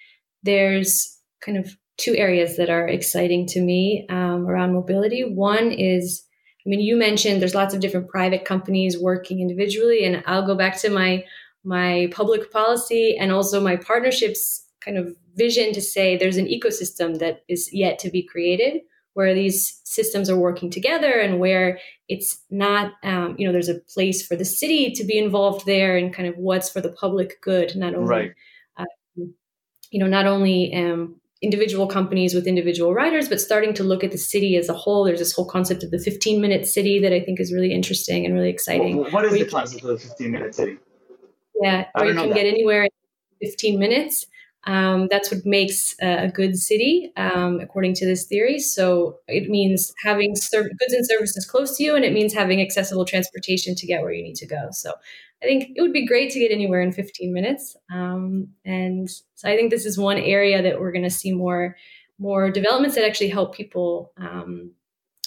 there's 0.44 1.18
kind 1.42 1.58
of 1.58 1.76
two 1.98 2.16
areas 2.16 2.58
that 2.58 2.70
are 2.70 2.88
exciting 2.88 3.46
to 3.48 3.62
me 3.62 4.06
um, 4.10 4.48
around 4.48 4.74
mobility. 4.74 5.24
One 5.24 5.72
is 5.72 6.24
I 6.66 6.70
mean, 6.70 6.80
you 6.80 6.96
mentioned 6.96 7.42
there's 7.42 7.56
lots 7.56 7.74
of 7.74 7.82
different 7.82 8.08
private 8.08 8.46
companies 8.46 8.98
working 8.98 9.42
individually, 9.42 10.06
and 10.06 10.24
I'll 10.26 10.46
go 10.46 10.56
back 10.56 10.80
to 10.80 10.90
my 10.90 11.26
my 11.64 12.10
public 12.12 12.52
policy 12.52 13.16
and 13.18 13.32
also 13.32 13.62
my 13.62 13.76
partnerships 13.76 14.66
kind 14.82 14.98
of 14.98 15.16
vision 15.36 15.74
to 15.74 15.82
say 15.82 16.18
there's 16.18 16.38
an 16.38 16.48
ecosystem 16.48 17.20
that 17.20 17.44
is 17.48 17.70
yet 17.74 18.00
to 18.00 18.10
be 18.10 18.22
created 18.22 18.82
where 19.14 19.34
these 19.34 19.80
systems 19.84 20.30
are 20.30 20.38
working 20.38 20.70
together 20.70 21.12
and 21.12 21.40
where 21.40 21.80
it's 22.10 22.44
not 22.50 22.94
um, 23.04 23.36
you 23.38 23.46
know 23.46 23.54
there's 23.54 23.70
a 23.70 23.80
place 23.94 24.26
for 24.26 24.36
the 24.36 24.46
city 24.46 24.92
to 24.92 25.04
be 25.04 25.18
involved 25.18 25.66
there 25.66 25.98
and 25.98 26.14
kind 26.14 26.28
of 26.28 26.36
what's 26.38 26.70
for 26.70 26.82
the 26.82 26.92
public 26.92 27.42
good 27.42 27.76
not 27.76 27.96
only 27.96 28.08
right. 28.08 28.32
uh, 28.78 28.86
you 29.92 30.00
know 30.00 30.08
not 30.08 30.26
only 30.26 30.74
um, 30.76 31.16
individual 31.42 31.88
companies 31.88 32.34
with 32.34 32.48
individual 32.48 32.94
riders 32.94 33.30
but 33.30 33.40
starting 33.40 33.74
to 33.74 33.84
look 33.84 34.04
at 34.04 34.12
the 34.12 34.18
city 34.18 34.56
as 34.56 34.70
a 34.70 34.74
whole. 34.74 35.04
There's 35.04 35.20
this 35.20 35.34
whole 35.34 35.46
concept 35.46 35.84
of 35.84 35.92
the 35.92 36.00
15 36.00 36.42
minute 36.42 36.66
city 36.66 37.00
that 37.00 37.14
i 37.14 37.20
think 37.20 37.40
is 37.40 37.54
really 37.54 37.74
interesting 37.74 38.26
and 38.26 38.34
really 38.34 38.50
exciting. 38.50 38.98
what 39.12 39.26
is 39.26 39.34
the 39.34 39.46
concept 39.46 39.84
of 39.84 39.90
the 39.90 39.98
15 39.98 40.32
minute 40.32 40.56
city 40.56 40.78
yeah, 41.62 41.86
or 41.96 42.06
you 42.06 42.14
can 42.14 42.34
get 42.34 42.46
anywhere 42.46 42.84
in 42.84 42.90
15 43.42 43.80
minutes. 43.80 44.26
Um, 44.66 45.08
that's 45.12 45.30
what 45.30 45.46
makes 45.46 45.94
a, 46.02 46.26
a 46.26 46.32
good 46.32 46.58
city, 46.58 47.12
um, 47.18 47.60
according 47.60 47.96
to 47.96 48.06
this 48.06 48.26
theory. 48.26 48.60
So 48.60 49.20
it 49.28 49.50
means 49.50 49.94
having 50.04 50.36
ser- 50.36 50.64
goods 50.64 50.94
and 50.94 51.06
services 51.06 51.46
close 51.46 51.76
to 51.78 51.84
you, 51.84 51.96
and 51.96 52.06
it 52.06 52.14
means 52.14 52.34
having 52.34 52.62
accessible 52.62 53.06
transportation 53.06 53.76
to 53.76 53.86
get 53.86 54.02
where 54.02 54.14
you 54.14 54.24
need 54.24 54.36
to 54.38 54.48
go. 54.48 54.70
So 54.72 54.94
I 55.42 55.46
think 55.46 55.72
it 55.76 55.82
would 55.82 55.92
be 55.92 56.08
great 56.08 56.32
to 56.32 56.40
get 56.40 56.52
anywhere 56.52 56.82
in 56.82 56.94
15 56.94 57.34
minutes. 57.34 57.76
Um, 57.92 58.50
and 58.64 59.10
so 59.10 59.50
I 59.50 59.58
think 59.58 59.70
this 59.70 59.86
is 59.86 59.98
one 59.98 60.18
area 60.18 60.62
that 60.62 60.80
we're 60.80 60.94
going 60.94 61.04
to 61.04 61.10
see 61.10 61.34
more 61.34 61.76
more 62.20 62.50
developments 62.52 62.96
that 62.96 63.06
actually 63.06 63.30
help 63.30 63.56
people 63.56 64.14
um, 64.18 64.72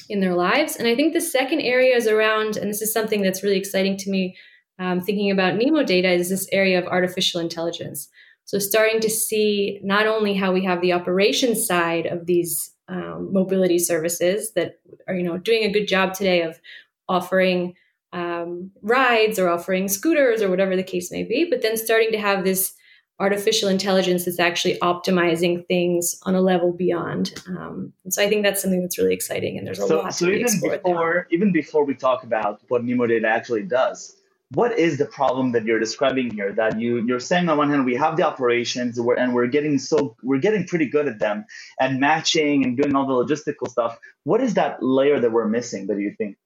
in 0.08 0.20
their 0.20 0.34
lives. 0.34 0.76
And 0.76 0.86
I 0.88 0.94
think 0.94 1.12
the 1.12 1.20
second 1.20 1.60
area 1.60 1.96
is 1.96 2.06
around, 2.06 2.56
and 2.56 2.70
this 2.70 2.80
is 2.80 2.92
something 2.92 3.22
that's 3.22 3.42
really 3.42 3.58
exciting 3.58 3.96
to 3.98 4.10
me, 4.10 4.36
um, 4.78 5.00
thinking 5.00 5.30
about 5.30 5.54
NEMO 5.54 5.86
data, 5.86 6.10
is 6.10 6.28
this 6.28 6.48
area 6.52 6.78
of 6.78 6.86
artificial 6.86 7.40
intelligence. 7.40 8.08
So 8.44 8.58
starting 8.58 9.00
to 9.00 9.10
see 9.10 9.80
not 9.82 10.06
only 10.06 10.34
how 10.34 10.52
we 10.52 10.64
have 10.64 10.80
the 10.80 10.92
operations 10.92 11.66
side 11.66 12.06
of 12.06 12.26
these 12.26 12.70
um, 12.88 13.32
mobility 13.32 13.78
services 13.78 14.52
that 14.52 14.78
are, 15.08 15.14
you 15.14 15.24
know, 15.24 15.38
doing 15.38 15.64
a 15.64 15.72
good 15.72 15.86
job 15.86 16.14
today 16.14 16.42
of 16.42 16.60
offering 17.08 17.74
um, 18.12 18.70
rides 18.82 19.38
or 19.38 19.48
offering 19.48 19.88
scooters 19.88 20.40
or 20.42 20.48
whatever 20.48 20.76
the 20.76 20.82
case 20.82 21.10
may 21.10 21.24
be, 21.24 21.48
but 21.50 21.62
then 21.62 21.76
starting 21.76 22.12
to 22.12 22.18
have 22.18 22.44
this 22.44 22.72
artificial 23.18 23.68
intelligence 23.68 24.26
that's 24.26 24.38
actually 24.38 24.78
optimizing 24.80 25.66
things 25.66 26.18
on 26.24 26.34
a 26.34 26.40
level 26.40 26.72
beyond. 26.72 27.34
Um, 27.48 27.92
so 28.08 28.22
I 28.22 28.28
think 28.28 28.44
that's 28.44 28.60
something 28.60 28.82
that's 28.82 28.98
really 28.98 29.14
exciting, 29.14 29.56
and 29.58 29.66
there's 29.66 29.78
a 29.78 29.86
so, 29.86 30.02
lot. 30.02 30.14
So 30.14 30.28
even 30.28 30.60
before, 30.60 31.26
even 31.30 31.52
before 31.52 31.84
we 31.84 31.94
talk 31.94 32.24
about 32.24 32.60
what 32.68 32.84
Nemo 32.84 33.06
Data 33.06 33.26
actually 33.26 33.62
does, 33.62 34.16
what 34.52 34.78
is 34.78 34.98
the 34.98 35.06
problem 35.06 35.52
that 35.52 35.64
you're 35.64 35.80
describing 35.80 36.30
here? 36.30 36.52
That 36.52 36.78
you 36.78 37.04
you're 37.06 37.20
saying 37.20 37.48
on 37.48 37.58
one 37.58 37.70
hand 37.70 37.84
we 37.84 37.96
have 37.96 38.16
the 38.16 38.22
operations, 38.22 39.00
we're, 39.00 39.16
and 39.16 39.34
we're 39.34 39.48
getting 39.48 39.78
so 39.78 40.16
we're 40.22 40.38
getting 40.38 40.66
pretty 40.66 40.86
good 40.86 41.08
at 41.08 41.18
them 41.18 41.44
and 41.80 41.98
matching 41.98 42.64
and 42.64 42.76
doing 42.76 42.94
all 42.94 43.06
the 43.06 43.34
logistical 43.34 43.68
stuff. 43.68 43.98
What 44.24 44.40
is 44.40 44.54
that 44.54 44.82
layer 44.82 45.18
that 45.20 45.32
we're 45.32 45.48
missing? 45.48 45.88
That 45.88 45.98
you 45.98 46.14
think? 46.16 46.36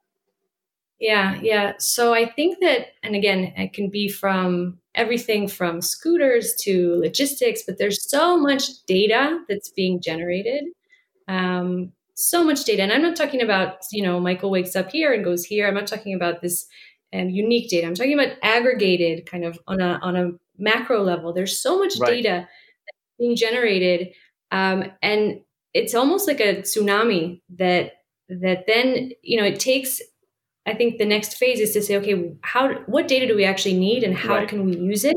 Yeah, 0.98 1.38
yeah. 1.40 1.72
So 1.78 2.12
I 2.12 2.26
think 2.26 2.58
that, 2.60 2.88
and 3.02 3.16
again, 3.16 3.54
it 3.56 3.72
can 3.72 3.88
be 3.88 4.08
from 4.08 4.78
everything 4.94 5.48
from 5.48 5.80
scooters 5.80 6.54
to 6.60 6.96
logistics, 6.96 7.62
but 7.66 7.78
there's 7.78 8.08
so 8.08 8.36
much 8.36 8.84
data 8.86 9.40
that's 9.48 9.70
being 9.70 10.02
generated. 10.02 10.64
Um, 11.26 11.92
so 12.16 12.44
much 12.44 12.64
data. 12.64 12.82
And 12.82 12.92
I'm 12.92 13.00
not 13.00 13.16
talking 13.16 13.40
about, 13.40 13.78
you 13.92 14.02
know, 14.02 14.20
Michael 14.20 14.50
wakes 14.50 14.76
up 14.76 14.90
here 14.90 15.12
and 15.12 15.24
goes 15.24 15.44
here. 15.44 15.66
I'm 15.66 15.74
not 15.74 15.86
talking 15.86 16.14
about 16.14 16.42
this 16.42 16.66
um, 17.12 17.30
unique 17.30 17.70
data. 17.70 17.86
I'm 17.86 17.94
talking 17.94 18.14
about 18.14 18.36
aggregated 18.42 19.26
kind 19.26 19.44
of 19.44 19.58
on 19.66 19.80
a, 19.80 19.98
on 20.02 20.16
a 20.16 20.30
macro 20.58 21.02
level. 21.02 21.32
There's 21.32 21.60
so 21.60 21.78
much 21.78 21.94
right. 21.98 22.10
data 22.10 22.48
being 23.18 23.36
generated. 23.36 24.12
Um, 24.50 24.84
and 25.02 25.40
it's 25.74 25.94
almost 25.94 26.26
like 26.26 26.40
a 26.40 26.56
tsunami 26.62 27.40
that 27.56 27.92
that 28.28 28.64
then 28.66 29.10
you 29.22 29.40
know 29.40 29.46
it 29.46 29.58
takes 29.58 30.00
I 30.66 30.74
think 30.74 30.98
the 30.98 31.06
next 31.06 31.34
phase 31.34 31.58
is 31.58 31.72
to 31.72 31.82
say, 31.82 31.96
okay, 31.96 32.32
how 32.42 32.74
what 32.86 33.08
data 33.08 33.26
do 33.26 33.34
we 33.34 33.44
actually 33.44 33.78
need, 33.78 34.04
and 34.04 34.14
how 34.14 34.36
right. 34.36 34.48
can 34.48 34.64
we 34.64 34.76
use 34.76 35.04
it 35.04 35.16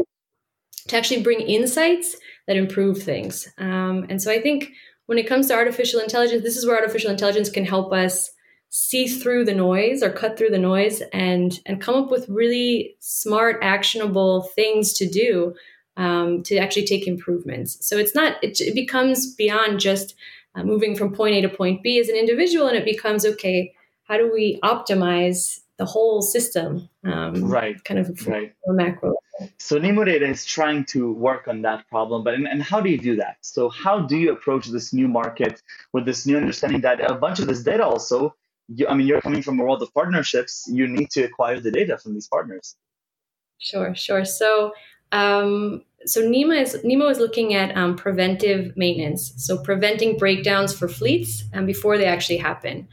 to 0.87 0.97
actually 0.97 1.21
bring 1.21 1.41
insights 1.41 2.15
that 2.47 2.55
improve 2.55 3.03
things? 3.03 3.47
Um, 3.57 4.05
and 4.09 4.21
so 4.21 4.31
I 4.31 4.41
think 4.41 4.71
when 5.05 5.17
it 5.17 5.27
comes 5.27 5.47
to 5.47 5.55
artificial 5.55 5.99
intelligence, 5.99 6.43
this 6.43 6.55
is 6.55 6.65
where 6.65 6.77
artificial 6.77 7.11
intelligence 7.11 7.49
can 7.49 7.65
help 7.65 7.91
us 7.91 8.31
see 8.75 9.07
through 9.07 9.45
the 9.45 9.53
noise 9.53 10.01
or 10.01 10.09
cut 10.09 10.35
through 10.35 10.49
the 10.49 10.57
noise 10.57 11.03
and 11.13 11.59
and 11.67 11.79
come 11.79 11.93
up 11.93 12.09
with 12.09 12.27
really 12.27 12.95
smart, 12.99 13.59
actionable 13.61 14.41
things 14.55 14.93
to 14.93 15.07
do 15.07 15.53
um, 15.95 16.41
to 16.41 16.57
actually 16.57 16.83
take 16.83 17.05
improvements. 17.05 17.77
So 17.87 17.97
it's 17.97 18.15
not 18.15 18.43
it, 18.43 18.59
it 18.61 18.73
becomes 18.73 19.35
beyond 19.35 19.79
just 19.79 20.15
uh, 20.55 20.63
moving 20.63 20.95
from 20.95 21.13
point 21.13 21.35
A 21.35 21.41
to 21.41 21.49
point 21.49 21.83
B 21.83 21.99
as 21.99 22.09
an 22.09 22.15
individual, 22.15 22.65
and 22.67 22.75
it 22.75 22.83
becomes 22.83 23.27
okay 23.27 23.75
how 24.05 24.17
do 24.17 24.31
we 24.33 24.59
optimize 24.63 25.59
the 25.77 25.85
whole 25.85 26.23
system 26.23 26.89
um, 27.03 27.45
right 27.45 27.83
kind 27.83 27.99
of 27.99 28.27
right. 28.27 28.53
macro 28.67 29.15
so 29.57 29.77
Nemo 29.77 30.03
Data 30.03 30.27
is 30.27 30.45
trying 30.45 30.85
to 30.85 31.11
work 31.13 31.47
on 31.47 31.61
that 31.63 31.87
problem 31.89 32.23
but 32.23 32.33
and, 32.35 32.47
and 32.47 32.61
how 32.61 32.79
do 32.79 32.89
you 32.89 32.97
do 32.97 33.15
that 33.15 33.37
so 33.41 33.69
how 33.69 33.99
do 33.99 34.17
you 34.17 34.31
approach 34.31 34.67
this 34.67 34.93
new 34.93 35.07
market 35.07 35.61
with 35.91 36.05
this 36.05 36.27
new 36.27 36.37
understanding 36.37 36.81
that 36.81 36.99
a 37.09 37.15
bunch 37.15 37.39
of 37.39 37.47
this 37.47 37.63
data 37.63 37.83
also 37.83 38.35
you, 38.67 38.87
i 38.87 38.93
mean 38.93 39.07
you're 39.07 39.21
coming 39.21 39.41
from 39.41 39.59
a 39.59 39.63
world 39.63 39.81
of 39.81 39.93
partnerships. 39.93 40.67
You 40.71 40.87
need 40.87 41.09
to 41.11 41.23
acquire 41.23 41.59
the 41.59 41.71
data 41.71 41.97
from 41.97 42.13
these 42.13 42.27
partners. 42.27 42.75
Sure 43.59 43.95
sure. 43.95 44.25
So 44.25 44.73
um, 45.11 45.83
so 46.05 46.21
NEMA 46.21 46.55
is 46.55 46.75
NEMO 46.83 47.09
is 47.09 47.19
looking 47.19 47.53
at 47.53 47.75
um, 47.77 47.95
preventive 47.95 48.75
maintenance, 48.75 49.33
so 49.37 49.57
preventing 49.57 50.17
breakdowns 50.17 50.73
for 50.73 50.87
fleets 50.87 51.43
and 51.53 51.61
um, 51.61 51.65
before 51.65 51.97
they 51.97 52.05
actually 52.05 52.37
happen. 52.37 52.87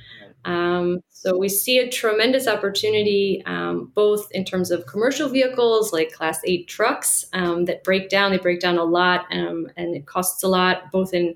Um, 0.44 1.00
so 1.08 1.36
we 1.36 1.48
see 1.48 1.78
a 1.78 1.90
tremendous 1.90 2.48
opportunity, 2.48 3.42
um, 3.44 3.92
both 3.94 4.30
in 4.32 4.44
terms 4.44 4.70
of 4.70 4.86
commercial 4.86 5.28
vehicles 5.28 5.92
like 5.92 6.12
Class 6.12 6.40
8 6.44 6.66
trucks 6.66 7.26
um, 7.34 7.66
that 7.66 7.84
break 7.84 8.08
down. 8.08 8.30
They 8.30 8.38
break 8.38 8.60
down 8.60 8.78
a 8.78 8.84
lot 8.84 9.26
um, 9.30 9.66
and 9.76 9.94
it 9.94 10.06
costs 10.06 10.42
a 10.42 10.48
lot, 10.48 10.90
both 10.92 11.12
in 11.12 11.34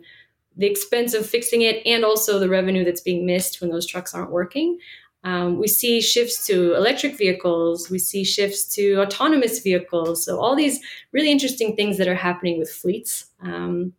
the 0.56 0.66
expense 0.66 1.14
of 1.14 1.26
fixing 1.26 1.62
it 1.62 1.84
and 1.86 2.04
also 2.04 2.38
the 2.38 2.48
revenue 2.48 2.84
that's 2.84 3.00
being 3.00 3.26
missed 3.26 3.60
when 3.60 3.70
those 3.70 3.86
trucks 3.86 4.14
aren't 4.14 4.30
working. 4.30 4.78
Um, 5.24 5.58
we 5.58 5.68
see 5.68 6.02
shifts 6.02 6.46
to 6.46 6.74
electric 6.74 7.16
vehicles. 7.16 7.88
We 7.88 7.98
see 7.98 8.24
shifts 8.24 8.66
to 8.74 9.00
autonomous 9.00 9.60
vehicles. 9.60 10.24
So, 10.24 10.38
all 10.38 10.54
these 10.54 10.80
really 11.12 11.30
interesting 11.30 11.74
things 11.74 11.96
that 11.96 12.08
are 12.08 12.14
happening 12.14 12.58
with 12.58 12.70
fleets. 12.70 13.30
Um, 13.40 13.94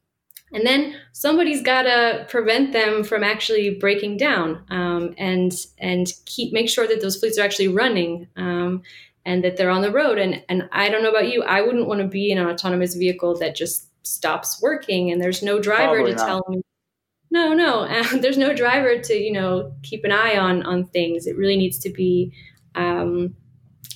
and 0.54 0.66
then 0.66 0.96
somebody's 1.12 1.62
got 1.62 1.84
to 1.84 2.26
prevent 2.30 2.72
them 2.72 3.04
from 3.04 3.24
actually 3.24 3.72
breaking 3.72 4.18
down 4.18 4.64
um, 4.70 5.16
and 5.18 5.52
and 5.80 6.14
keep 6.26 6.54
make 6.54 6.70
sure 6.70 6.88
that 6.88 7.02
those 7.02 7.18
fleets 7.18 7.38
are 7.38 7.44
actually 7.44 7.68
running 7.68 8.28
um, 8.38 8.84
and 9.26 9.44
that 9.44 9.58
they're 9.58 9.72
on 9.72 9.82
the 9.82 9.92
road 9.92 10.18
and 10.18 10.44
and 10.48 10.70
I 10.72 10.90
don't 10.90 11.04
know 11.04 11.10
about 11.10 11.34
you 11.34 11.44
I 11.44 11.62
wouldn't 11.62 11.88
want 11.88 12.02
to 12.02 12.08
be 12.08 12.32
in 12.32 12.38
an 12.38 12.48
autonomous 12.48 12.94
vehicle 12.94 13.38
that 13.40 13.56
just 13.56 13.85
stops 14.06 14.62
working 14.62 15.12
and 15.12 15.22
there's 15.22 15.44
no 15.44 15.60
driver 15.60 15.96
Probably 15.96 16.12
to 16.12 16.18
not. 16.18 16.26
tell 16.26 16.46
me 16.50 16.62
no 17.32 17.54
no 17.54 17.80
uh, 17.90 18.18
there's 18.18 18.38
no 18.38 18.54
driver 18.54 19.00
to 19.00 19.14
you 19.14 19.32
know 19.32 19.74
keep 19.84 20.04
an 20.04 20.12
eye 20.12 20.38
on 20.38 20.64
on 20.64 20.86
things 20.88 21.28
it 21.28 21.38
really 21.38 21.58
needs 21.58 21.80
to 21.80 21.90
be 21.90 22.32
um, 22.76 23.36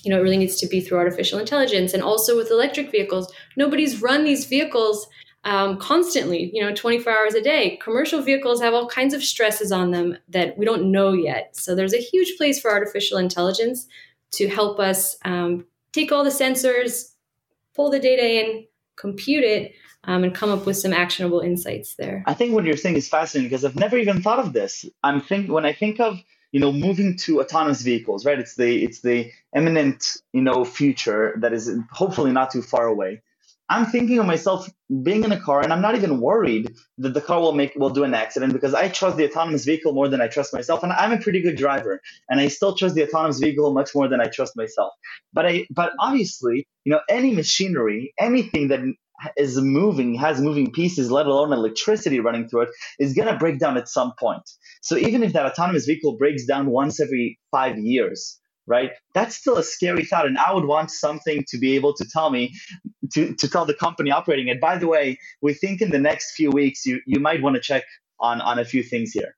you 0.02 0.10
know 0.10 0.18
it 0.18 0.22
really 0.22 0.38
needs 0.38 0.56
to 0.56 0.66
be 0.66 0.80
through 0.80 0.98
artificial 0.98 1.38
intelligence 1.38 1.94
and 1.94 2.02
also 2.02 2.36
with 2.36 2.50
electric 2.50 2.90
vehicles 2.90 3.32
nobody's 3.56 4.02
run 4.02 4.24
these 4.24 4.46
vehicles 4.46 5.08
um, 5.44 5.78
constantly, 5.78 6.50
you 6.52 6.62
know, 6.62 6.74
24 6.74 7.12
hours 7.12 7.34
a 7.34 7.40
day. 7.40 7.78
Commercial 7.82 8.20
vehicles 8.20 8.60
have 8.60 8.74
all 8.74 8.86
kinds 8.86 9.14
of 9.14 9.22
stresses 9.22 9.72
on 9.72 9.90
them 9.90 10.18
that 10.28 10.58
we 10.58 10.66
don't 10.66 10.90
know 10.92 11.12
yet. 11.12 11.56
So 11.56 11.74
there's 11.74 11.94
a 11.94 12.00
huge 12.00 12.36
place 12.36 12.60
for 12.60 12.70
artificial 12.70 13.16
intelligence 13.16 13.86
to 14.32 14.48
help 14.48 14.78
us 14.78 15.16
um, 15.24 15.66
take 15.92 16.12
all 16.12 16.24
the 16.24 16.30
sensors, 16.30 17.12
pull 17.74 17.90
the 17.90 17.98
data 17.98 18.22
in, 18.22 18.66
compute 18.96 19.44
it, 19.44 19.72
um, 20.04 20.24
and 20.24 20.34
come 20.34 20.50
up 20.50 20.66
with 20.66 20.76
some 20.76 20.92
actionable 20.92 21.40
insights 21.40 21.94
there. 21.96 22.24
I 22.26 22.34
think 22.34 22.54
what 22.54 22.64
you're 22.64 22.76
saying 22.76 22.96
is 22.96 23.08
fascinating 23.08 23.48
because 23.48 23.64
I've 23.64 23.76
never 23.76 23.98
even 23.98 24.22
thought 24.22 24.38
of 24.38 24.52
this. 24.52 24.84
I'm 25.02 25.20
think 25.20 25.50
when 25.50 25.66
I 25.66 25.72
think 25.72 26.00
of 26.00 26.18
you 26.52 26.60
know 26.60 26.72
moving 26.72 27.16
to 27.18 27.40
autonomous 27.40 27.82
vehicles, 27.82 28.24
right? 28.24 28.38
It's 28.38 28.56
the 28.56 28.84
it's 28.84 29.00
the 29.00 29.30
imminent 29.54 30.04
you 30.32 30.42
know 30.42 30.64
future 30.64 31.34
that 31.38 31.52
is 31.52 31.70
hopefully 31.92 32.32
not 32.32 32.50
too 32.50 32.62
far 32.62 32.86
away. 32.86 33.22
I'm 33.70 33.86
thinking 33.86 34.18
of 34.18 34.26
myself 34.26 34.68
being 35.04 35.22
in 35.22 35.30
a 35.30 35.40
car 35.40 35.60
and 35.60 35.72
I'm 35.72 35.80
not 35.80 35.94
even 35.94 36.20
worried 36.20 36.74
that 36.98 37.14
the 37.14 37.20
car 37.20 37.40
will 37.40 37.52
make 37.52 37.76
will 37.76 37.90
do 37.90 38.02
an 38.02 38.14
accident 38.14 38.52
because 38.52 38.74
I 38.74 38.88
trust 38.88 39.16
the 39.16 39.30
autonomous 39.30 39.64
vehicle 39.64 39.92
more 39.92 40.08
than 40.08 40.20
I 40.20 40.26
trust 40.26 40.52
myself 40.52 40.82
and 40.82 40.92
I'm 40.92 41.12
a 41.12 41.18
pretty 41.18 41.40
good 41.40 41.56
driver 41.56 42.00
and 42.28 42.40
I 42.40 42.48
still 42.48 42.74
trust 42.74 42.96
the 42.96 43.04
autonomous 43.04 43.38
vehicle 43.38 43.72
much 43.72 43.94
more 43.94 44.08
than 44.08 44.20
I 44.20 44.26
trust 44.26 44.56
myself. 44.56 44.92
But 45.32 45.46
I 45.46 45.66
but 45.70 45.92
obviously, 46.00 46.66
you 46.84 46.90
know, 46.90 47.00
any 47.08 47.32
machinery, 47.32 48.12
anything 48.18 48.68
that 48.68 48.80
is 49.36 49.60
moving, 49.60 50.14
has 50.14 50.40
moving 50.40 50.72
pieces, 50.72 51.10
let 51.10 51.26
alone 51.26 51.52
electricity 51.52 52.20
running 52.20 52.48
through 52.48 52.62
it, 52.62 52.68
is 52.98 53.14
going 53.14 53.28
to 53.28 53.36
break 53.36 53.58
down 53.58 53.76
at 53.76 53.88
some 53.88 54.12
point. 54.18 54.42
So 54.82 54.96
even 54.96 55.22
if 55.22 55.32
that 55.32 55.46
autonomous 55.46 55.86
vehicle 55.86 56.16
breaks 56.16 56.44
down 56.46 56.70
once 56.70 57.00
every 57.00 57.38
five 57.50 57.78
years, 57.78 58.38
right? 58.66 58.92
That's 59.14 59.36
still 59.36 59.56
a 59.56 59.62
scary 59.62 60.04
thought. 60.04 60.26
And 60.26 60.38
I 60.38 60.52
would 60.52 60.64
want 60.64 60.90
something 60.90 61.44
to 61.48 61.58
be 61.58 61.74
able 61.76 61.94
to 61.94 62.04
tell 62.12 62.30
me, 62.30 62.54
to, 63.12 63.34
to 63.34 63.48
tell 63.48 63.64
the 63.64 63.74
company 63.74 64.10
operating 64.10 64.48
it, 64.48 64.60
by 64.60 64.78
the 64.78 64.86
way, 64.86 65.18
we 65.42 65.54
think 65.54 65.80
in 65.80 65.90
the 65.90 65.98
next 65.98 66.34
few 66.34 66.50
weeks, 66.50 66.86
you, 66.86 67.00
you 67.06 67.20
might 67.20 67.42
want 67.42 67.56
to 67.56 67.62
check 67.62 67.84
on, 68.20 68.40
on 68.40 68.58
a 68.58 68.64
few 68.64 68.82
things 68.82 69.10
here. 69.12 69.36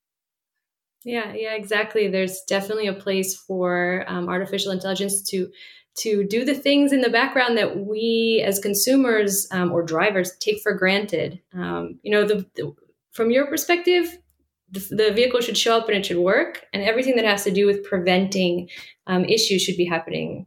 Yeah, 1.05 1.33
yeah, 1.35 1.55
exactly. 1.55 2.09
There's 2.09 2.43
definitely 2.49 2.87
a 2.87 2.93
place 2.93 3.35
for 3.35 4.05
um, 4.07 4.29
artificial 4.29 4.71
intelligence 4.71 5.23
to 5.31 5.51
to 5.95 6.25
do 6.25 6.45
the 6.45 6.55
things 6.55 6.93
in 6.93 7.03
the 7.03 7.11
background 7.11 7.59
that 7.59 7.79
we 7.79 8.43
as 8.47 8.59
consumers 8.59 9.47
um, 9.51 9.73
or 9.73 9.83
drivers 9.83 10.33
take 10.39 10.63
for 10.63 10.73
granted. 10.73 11.41
Um, 11.55 11.99
you 12.03 12.11
know, 12.11 12.27
the, 12.27 12.47
the, 12.57 12.75
from 13.13 13.31
your 13.31 13.47
perspective, 13.47 14.19
the, 14.71 14.81
the, 14.91 15.13
vehicle 15.13 15.41
should 15.41 15.59
show 15.59 15.77
up 15.77 15.89
and 15.89 15.99
it 15.99 16.07
should 16.07 16.17
work, 16.17 16.65
and 16.73 16.83
everything 16.83 17.17
that 17.17 17.27
has 17.27 17.45
to 17.45 17.51
do 17.51 17.67
with 17.67 17.85
preventing 17.85 18.71
um, 19.07 19.25
issues 19.27 19.63
should 19.63 19.77
be 19.77 19.85
happening. 19.85 20.47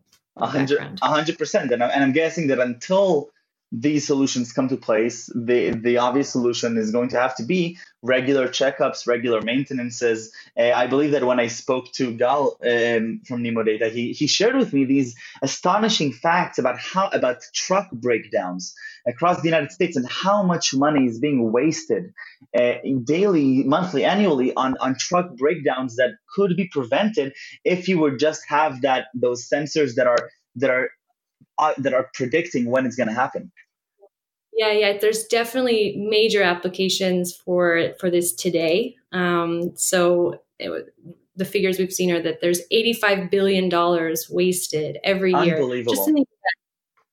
A 1.02 1.10
hundred 1.10 1.38
percent, 1.38 1.72
and 1.72 1.84
I'm 1.84 2.12
guessing 2.12 2.48
that 2.48 2.60
until 2.60 3.30
these 3.72 4.06
solutions 4.06 4.54
come 4.54 4.68
to 4.70 4.78
place, 4.78 5.30
the 5.36 5.72
the 5.72 5.98
obvious 5.98 6.30
solution 6.30 6.78
is 6.78 6.92
going 6.92 7.10
to 7.10 7.20
have 7.20 7.36
to 7.38 7.44
be 7.44 7.78
regular 8.02 8.48
checkups, 8.48 9.08
regular 9.08 9.42
maintenances. 9.42 10.32
Uh, 10.58 10.72
I 10.72 10.88
believe 10.88 11.12
that 11.12 11.26
when 11.26 11.40
I 11.40 11.48
spoke 11.48 11.92
to 11.94 12.14
Gal 12.14 12.58
um, 12.64 13.22
from 13.28 13.42
Nemo 13.42 13.64
Data, 13.64 13.90
he 13.90 14.14
he 14.14 14.28
shared 14.28 14.56
with 14.56 14.72
me 14.72 14.86
these 14.86 15.16
astonishing 15.42 16.14
facts 16.14 16.58
about 16.58 16.80
how 16.80 17.10
about 17.10 17.42
truck 17.54 17.90
breakdowns 17.92 18.76
across 19.08 19.42
the 19.42 19.50
United 19.50 19.72
States 19.72 19.98
and 19.98 20.08
how 20.08 20.44
much 20.44 20.74
money 20.74 21.06
is 21.06 21.20
being 21.20 21.52
wasted 21.52 22.14
uh, 22.58 22.76
daily, 23.04 23.64
monthly, 23.64 24.06
annually 24.06 24.54
on 24.54 24.78
on 24.80 24.96
truck 24.98 25.36
breakdowns 25.36 25.96
that 25.96 26.12
could 26.36 26.56
be 26.56 26.70
prevented 26.72 27.34
if 27.64 27.88
you 27.88 28.00
would 28.00 28.20
just 28.20 28.44
have 28.48 28.82
that 28.82 29.08
those 29.16 29.50
sensors 29.50 29.96
that 29.96 30.08
are 30.08 30.30
that 30.56 30.70
are 30.70 30.90
uh, 31.58 31.74
that 31.78 31.94
are 31.94 32.10
predicting 32.14 32.66
when 32.66 32.86
it's 32.86 32.96
going 32.96 33.08
to 33.08 33.14
happen. 33.14 33.52
Yeah, 34.54 34.72
yeah. 34.72 34.98
There's 34.98 35.26
definitely 35.26 35.98
major 35.98 36.42
applications 36.42 37.36
for 37.36 37.94
for 38.00 38.10
this 38.10 38.34
today. 38.34 38.96
Um, 39.12 39.76
so 39.76 40.42
it, 40.60 40.94
the 41.36 41.46
figures 41.46 41.78
we've 41.78 41.92
seen 41.92 42.12
are 42.12 42.22
that 42.22 42.40
there's 42.40 42.62
85 42.72 43.30
billion 43.30 43.68
dollars 43.68 44.30
wasted 44.30 44.98
every 45.04 45.34
year 45.34 45.58
just 45.84 46.08
in 46.08 46.16
the 46.16 46.26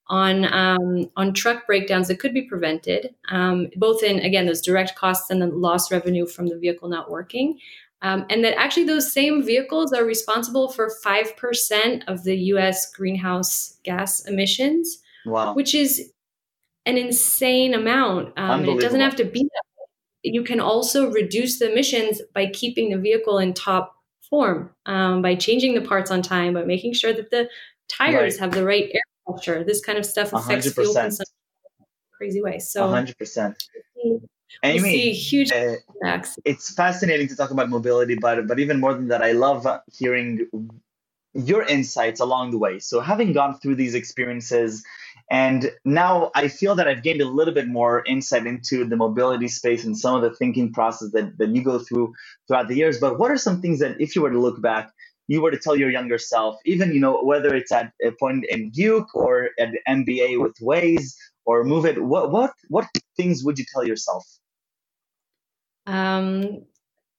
on 0.07 0.45
um, 0.53 1.09
on 1.15 1.33
truck 1.33 1.65
breakdowns 1.65 2.07
that 2.07 2.19
could 2.19 2.33
be 2.33 2.43
prevented, 2.43 3.15
um, 3.29 3.69
both 3.77 4.03
in 4.03 4.19
again 4.19 4.45
those 4.45 4.61
direct 4.61 4.95
costs 4.95 5.29
and 5.29 5.41
the 5.41 5.47
lost 5.47 5.91
revenue 5.91 6.25
from 6.25 6.47
the 6.47 6.57
vehicle 6.57 6.89
not 6.89 7.09
working, 7.09 7.57
um, 8.03 8.25
and 8.29 8.43
that 8.43 8.57
actually 8.57 8.85
those 8.85 9.11
same 9.11 9.43
vehicles 9.43 9.91
are 9.93 10.05
responsible 10.05 10.67
for 10.67 10.89
five 11.01 11.35
percent 11.35 12.03
of 12.07 12.23
the 12.23 12.35
U.S. 12.53 12.91
greenhouse 12.91 13.79
gas 13.83 14.25
emissions, 14.25 15.01
wow. 15.25 15.53
which 15.53 15.73
is 15.73 16.11
an 16.85 16.97
insane 16.97 17.73
amount. 17.73 18.33
Um, 18.37 18.61
and 18.61 18.69
it 18.69 18.81
doesn't 18.81 18.99
have 18.99 19.15
to 19.15 19.23
be 19.23 19.43
that 19.43 19.63
way. 19.77 20.31
You 20.31 20.43
can 20.43 20.59
also 20.59 21.09
reduce 21.09 21.59
the 21.59 21.71
emissions 21.71 22.21
by 22.33 22.47
keeping 22.47 22.89
the 22.89 22.97
vehicle 22.97 23.39
in 23.39 23.53
top 23.53 23.95
form, 24.29 24.69
um, 24.85 25.21
by 25.21 25.35
changing 25.35 25.73
the 25.73 25.81
parts 25.81 26.11
on 26.11 26.21
time, 26.21 26.53
by 26.53 26.63
making 26.63 26.93
sure 26.93 27.13
that 27.13 27.31
the 27.31 27.49
tires 27.89 28.33
right. 28.33 28.39
have 28.39 28.51
the 28.51 28.65
right 28.65 28.89
air 28.93 29.01
pressure. 29.25 29.63
This 29.63 29.83
kind 29.83 29.97
of 29.97 30.05
stuff 30.05 30.33
affects 30.33 30.67
100%. 30.67 30.73
fuel 30.73 30.93
consumption 30.93 31.33
crazy 32.23 32.41
way. 32.41 32.59
So 32.59 32.87
100%. 32.87 33.55
Amy, 34.61 34.79
see 34.79 35.13
huge 35.13 35.51
uh, 35.51 35.75
impacts. 35.95 36.37
It's 36.45 36.73
fascinating 36.73 37.27
to 37.29 37.35
talk 37.35 37.51
about 37.51 37.69
mobility, 37.69 38.15
but 38.15 38.47
but 38.47 38.59
even 38.59 38.79
more 38.79 38.93
than 38.93 39.07
that, 39.09 39.21
I 39.21 39.31
love 39.31 39.65
hearing 39.91 40.47
your 41.33 41.63
insights 41.63 42.19
along 42.19 42.51
the 42.51 42.59
way. 42.59 42.79
So 42.79 42.99
having 42.99 43.33
gone 43.33 43.59
through 43.59 43.75
these 43.75 43.95
experiences 43.95 44.83
and 45.31 45.71
now 45.85 46.31
I 46.35 46.47
feel 46.47 46.75
that 46.75 46.87
I've 46.87 47.03
gained 47.03 47.21
a 47.21 47.27
little 47.27 47.53
bit 47.53 47.67
more 47.67 48.03
insight 48.05 48.45
into 48.45 48.85
the 48.85 48.95
mobility 48.95 49.47
space 49.47 49.83
and 49.83 49.97
some 49.97 50.15
of 50.15 50.21
the 50.21 50.35
thinking 50.35 50.71
process 50.73 51.11
that, 51.13 51.37
that 51.37 51.49
you 51.49 51.63
go 51.63 51.79
through 51.79 52.13
throughout 52.47 52.67
the 52.67 52.75
years. 52.75 52.99
But 52.99 53.17
what 53.19 53.31
are 53.31 53.37
some 53.37 53.61
things 53.61 53.79
that, 53.79 53.99
if 53.99 54.15
you 54.15 54.21
were 54.21 54.31
to 54.31 54.39
look 54.39 54.61
back, 54.61 54.91
you 55.27 55.41
were 55.41 55.51
to 55.51 55.57
tell 55.57 55.75
your 55.75 55.89
younger 55.89 56.17
self, 56.17 56.57
even 56.65 56.93
you 56.93 56.99
know 56.99 57.23
whether 57.23 57.55
it's 57.55 57.71
at 57.71 57.93
a 58.05 58.11
point 58.11 58.45
in 58.49 58.71
Duke 58.71 59.15
or 59.15 59.49
at 59.57 59.69
MBA 59.87 60.41
with 60.41 60.55
Waze 60.61 61.15
or 61.45 61.63
Moovit, 61.63 61.97
what 61.97 62.31
what 62.31 62.51
what 62.67 62.87
things 63.15 63.43
would 63.43 63.57
you 63.57 63.65
tell 63.73 63.85
yourself? 63.85 64.25
Um, 65.85 66.65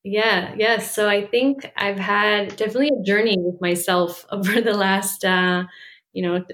yeah, 0.04 0.54
yeah. 0.58 0.78
So 0.78 1.08
I 1.08 1.26
think 1.26 1.70
I've 1.76 1.98
had 1.98 2.56
definitely 2.56 2.90
a 3.00 3.04
journey 3.04 3.36
with 3.38 3.60
myself 3.60 4.26
over 4.32 4.60
the 4.60 4.74
last, 4.74 5.24
uh, 5.24 5.64
you 6.12 6.22
know, 6.22 6.44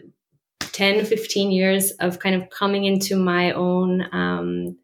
10, 0.60 1.04
15 1.04 1.50
years 1.52 1.92
of 1.92 2.18
kind 2.18 2.34
of 2.36 2.50
coming 2.50 2.84
into 2.84 3.16
my 3.16 3.52
own, 3.52 4.02
um, 4.14 4.78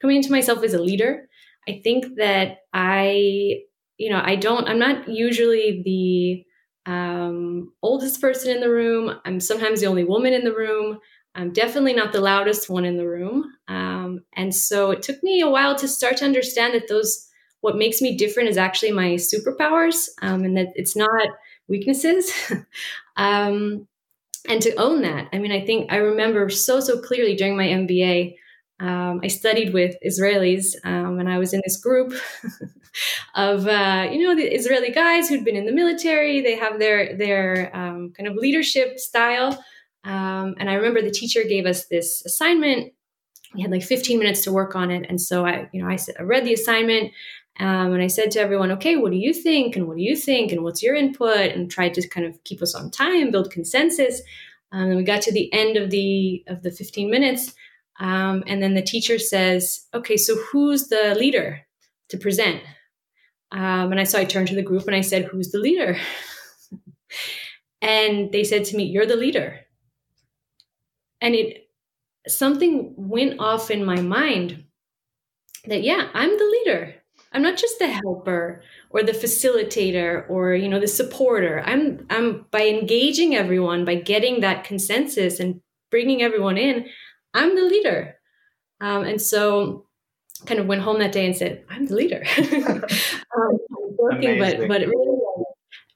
coming 0.00 0.16
into 0.18 0.30
myself 0.32 0.62
as 0.64 0.74
a 0.74 0.82
leader. 0.82 1.28
I 1.68 1.80
think 1.84 2.16
that 2.16 2.58
I, 2.72 3.62
you 3.98 4.10
know, 4.10 4.20
I 4.24 4.36
don't, 4.36 4.68
I'm 4.68 4.78
not 4.78 5.08
usually 5.08 5.82
the 5.84 6.90
um, 6.92 7.72
oldest 7.82 8.20
person 8.20 8.50
in 8.54 8.60
the 8.60 8.70
room. 8.70 9.18
I'm 9.24 9.40
sometimes 9.40 9.80
the 9.80 9.86
only 9.86 10.04
woman 10.04 10.32
in 10.32 10.44
the 10.44 10.54
room. 10.54 10.98
I'm 11.34 11.52
definitely 11.52 11.94
not 11.94 12.12
the 12.12 12.20
loudest 12.20 12.68
one 12.68 12.84
in 12.84 12.96
the 12.96 13.08
room. 13.08 13.52
Um, 13.68 14.24
and 14.34 14.54
so 14.54 14.90
it 14.90 15.02
took 15.02 15.22
me 15.22 15.40
a 15.40 15.48
while 15.48 15.74
to 15.76 15.88
start 15.88 16.18
to 16.18 16.24
understand 16.24 16.74
that 16.74 16.88
those, 16.88 17.28
what 17.62 17.76
makes 17.76 18.02
me 18.02 18.16
different 18.16 18.48
is 18.50 18.58
actually 18.58 18.92
my 18.92 19.14
superpowers 19.14 20.08
um, 20.20 20.44
and 20.44 20.56
that 20.56 20.68
it's 20.74 20.96
not 20.96 21.28
weaknesses. 21.68 22.30
um, 23.16 23.86
and 24.48 24.60
to 24.62 24.74
own 24.76 25.02
that. 25.02 25.28
I 25.32 25.38
mean, 25.38 25.52
I 25.52 25.64
think 25.64 25.92
I 25.92 25.96
remember 25.96 26.48
so, 26.50 26.80
so 26.80 27.00
clearly 27.00 27.36
during 27.36 27.56
my 27.56 27.66
MBA, 27.66 28.34
um, 28.80 29.20
I 29.22 29.28
studied 29.28 29.72
with 29.72 29.94
Israelis 30.04 30.74
um, 30.84 31.20
and 31.20 31.28
I 31.28 31.38
was 31.38 31.54
in 31.54 31.60
this 31.64 31.76
group 31.76 32.12
of, 33.36 33.66
uh, 33.68 34.08
you 34.10 34.26
know, 34.26 34.34
the 34.34 34.52
Israeli 34.52 34.90
guys 34.90 35.28
who'd 35.28 35.44
been 35.44 35.56
in 35.56 35.66
the 35.66 35.72
military. 35.72 36.40
They 36.40 36.56
have 36.56 36.80
their, 36.80 37.16
their 37.16 37.70
um, 37.74 38.12
kind 38.16 38.28
of 38.28 38.34
leadership 38.34 38.98
style. 38.98 39.62
Um, 40.04 40.54
and 40.58 40.68
I 40.68 40.74
remember 40.74 41.02
the 41.02 41.10
teacher 41.10 41.44
gave 41.44 41.66
us 41.66 41.86
this 41.86 42.24
assignment. 42.24 42.92
We 43.54 43.62
had 43.62 43.70
like 43.70 43.82
15 43.82 44.18
minutes 44.18 44.42
to 44.44 44.52
work 44.52 44.74
on 44.74 44.90
it. 44.90 45.06
And 45.08 45.20
so 45.20 45.46
I, 45.46 45.68
you 45.72 45.82
know, 45.82 45.88
I, 45.88 45.98
I 46.18 46.22
read 46.22 46.44
the 46.44 46.54
assignment 46.54 47.12
um, 47.60 47.92
and 47.92 48.02
I 48.02 48.06
said 48.06 48.30
to 48.32 48.40
everyone, 48.40 48.72
okay, 48.72 48.96
what 48.96 49.12
do 49.12 49.18
you 49.18 49.34
think? 49.34 49.76
And 49.76 49.86
what 49.86 49.96
do 49.96 50.02
you 50.02 50.16
think? 50.16 50.52
And 50.52 50.62
what's 50.64 50.82
your 50.82 50.94
input? 50.94 51.52
And 51.52 51.70
tried 51.70 51.94
to 51.94 52.08
kind 52.08 52.26
of 52.26 52.42
keep 52.44 52.62
us 52.62 52.74
on 52.74 52.90
time, 52.90 53.30
build 53.30 53.50
consensus. 53.50 54.22
Um, 54.72 54.88
and 54.88 54.96
we 54.96 55.04
got 55.04 55.22
to 55.22 55.32
the 55.32 55.52
end 55.52 55.76
of 55.76 55.90
the 55.90 56.42
of 56.46 56.62
the 56.62 56.70
15 56.70 57.10
minutes. 57.10 57.54
Um, 58.00 58.42
and 58.46 58.62
then 58.62 58.74
the 58.74 58.82
teacher 58.82 59.18
says, 59.18 59.86
okay, 59.92 60.16
so 60.16 60.34
who's 60.36 60.88
the 60.88 61.14
leader 61.14 61.60
to 62.08 62.16
present? 62.16 62.62
Um, 63.52 63.92
and 63.92 64.00
I 64.00 64.04
so 64.04 64.18
I 64.18 64.24
turned 64.24 64.48
to 64.48 64.54
the 64.54 64.62
group 64.62 64.86
and 64.86 64.96
I 64.96 65.02
said, 65.02 65.26
who's 65.26 65.50
the 65.50 65.58
leader? 65.58 65.98
and 67.82 68.32
they 68.32 68.44
said 68.44 68.64
to 68.66 68.76
me, 68.76 68.84
you're 68.84 69.06
the 69.06 69.16
leader. 69.16 69.60
And 71.22 71.34
it 71.34 71.70
something 72.28 72.92
went 72.96 73.40
off 73.40 73.70
in 73.70 73.84
my 73.84 74.00
mind 74.02 74.64
that 75.64 75.82
yeah, 75.82 76.10
I'm 76.12 76.36
the 76.36 76.44
leader 76.44 77.02
I'm 77.34 77.42
not 77.42 77.56
just 77.56 77.78
the 77.78 77.88
helper 77.88 78.62
or 78.90 79.02
the 79.02 79.12
facilitator 79.12 80.28
or 80.28 80.54
you 80.54 80.68
know 80.68 80.80
the 80.80 80.88
supporter. 80.88 81.62
I'm 81.64 82.06
I'm 82.10 82.46
by 82.50 82.66
engaging 82.66 83.34
everyone, 83.34 83.84
by 83.84 83.96
getting 83.96 84.40
that 84.40 84.64
consensus 84.64 85.40
and 85.40 85.60
bringing 85.90 86.22
everyone 86.22 86.58
in, 86.58 86.86
I'm 87.34 87.56
the 87.56 87.64
leader. 87.64 88.16
Um, 88.80 89.04
and 89.04 89.20
so, 89.20 89.86
kind 90.46 90.60
of 90.60 90.66
went 90.66 90.82
home 90.82 90.98
that 90.98 91.12
day 91.12 91.24
and 91.24 91.36
said, 91.36 91.64
"I'm 91.70 91.86
the 91.86 91.94
leader." 91.94 92.22
um, 92.38 93.58
working, 93.96 94.38
but 94.38 94.68
but 94.68 94.82
it 94.82 94.88
really, 94.88 95.18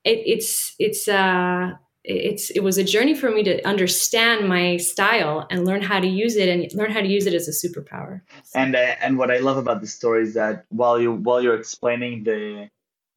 it, 0.05 0.23
it's 0.25 0.75
it's 0.79 1.07
uh, 1.07 1.73
it's 2.07 2.51
it 2.51 2.61
was 2.61 2.79
a 2.79 2.85
journey 2.85 3.15
for 3.15 3.31
me 3.31 3.43
to 3.43 3.63
understand 3.67 4.49
my 4.49 4.77
style 4.77 5.47
and 5.51 5.65
learn 5.65 5.83
how 5.83 5.99
to 5.99 6.07
use 6.07 6.37
it 6.37 6.49
and 6.49 6.73
learn 6.73 6.93
how 6.93 7.01
to 7.01 7.09
use 7.09 7.27
it 7.27 7.35
as 7.35 7.49
a 7.49 7.69
superpower. 7.69 8.21
And 8.55 8.77
uh, 8.77 8.95
and 9.01 9.19
what 9.19 9.31
I 9.31 9.39
love 9.39 9.57
about 9.57 9.81
the 9.81 9.87
story 9.89 10.23
is 10.23 10.35
that 10.35 10.65
while 10.69 11.01
you 11.01 11.13
while 11.13 11.43
you're 11.43 11.59
explaining 11.59 12.25
the 12.25 12.71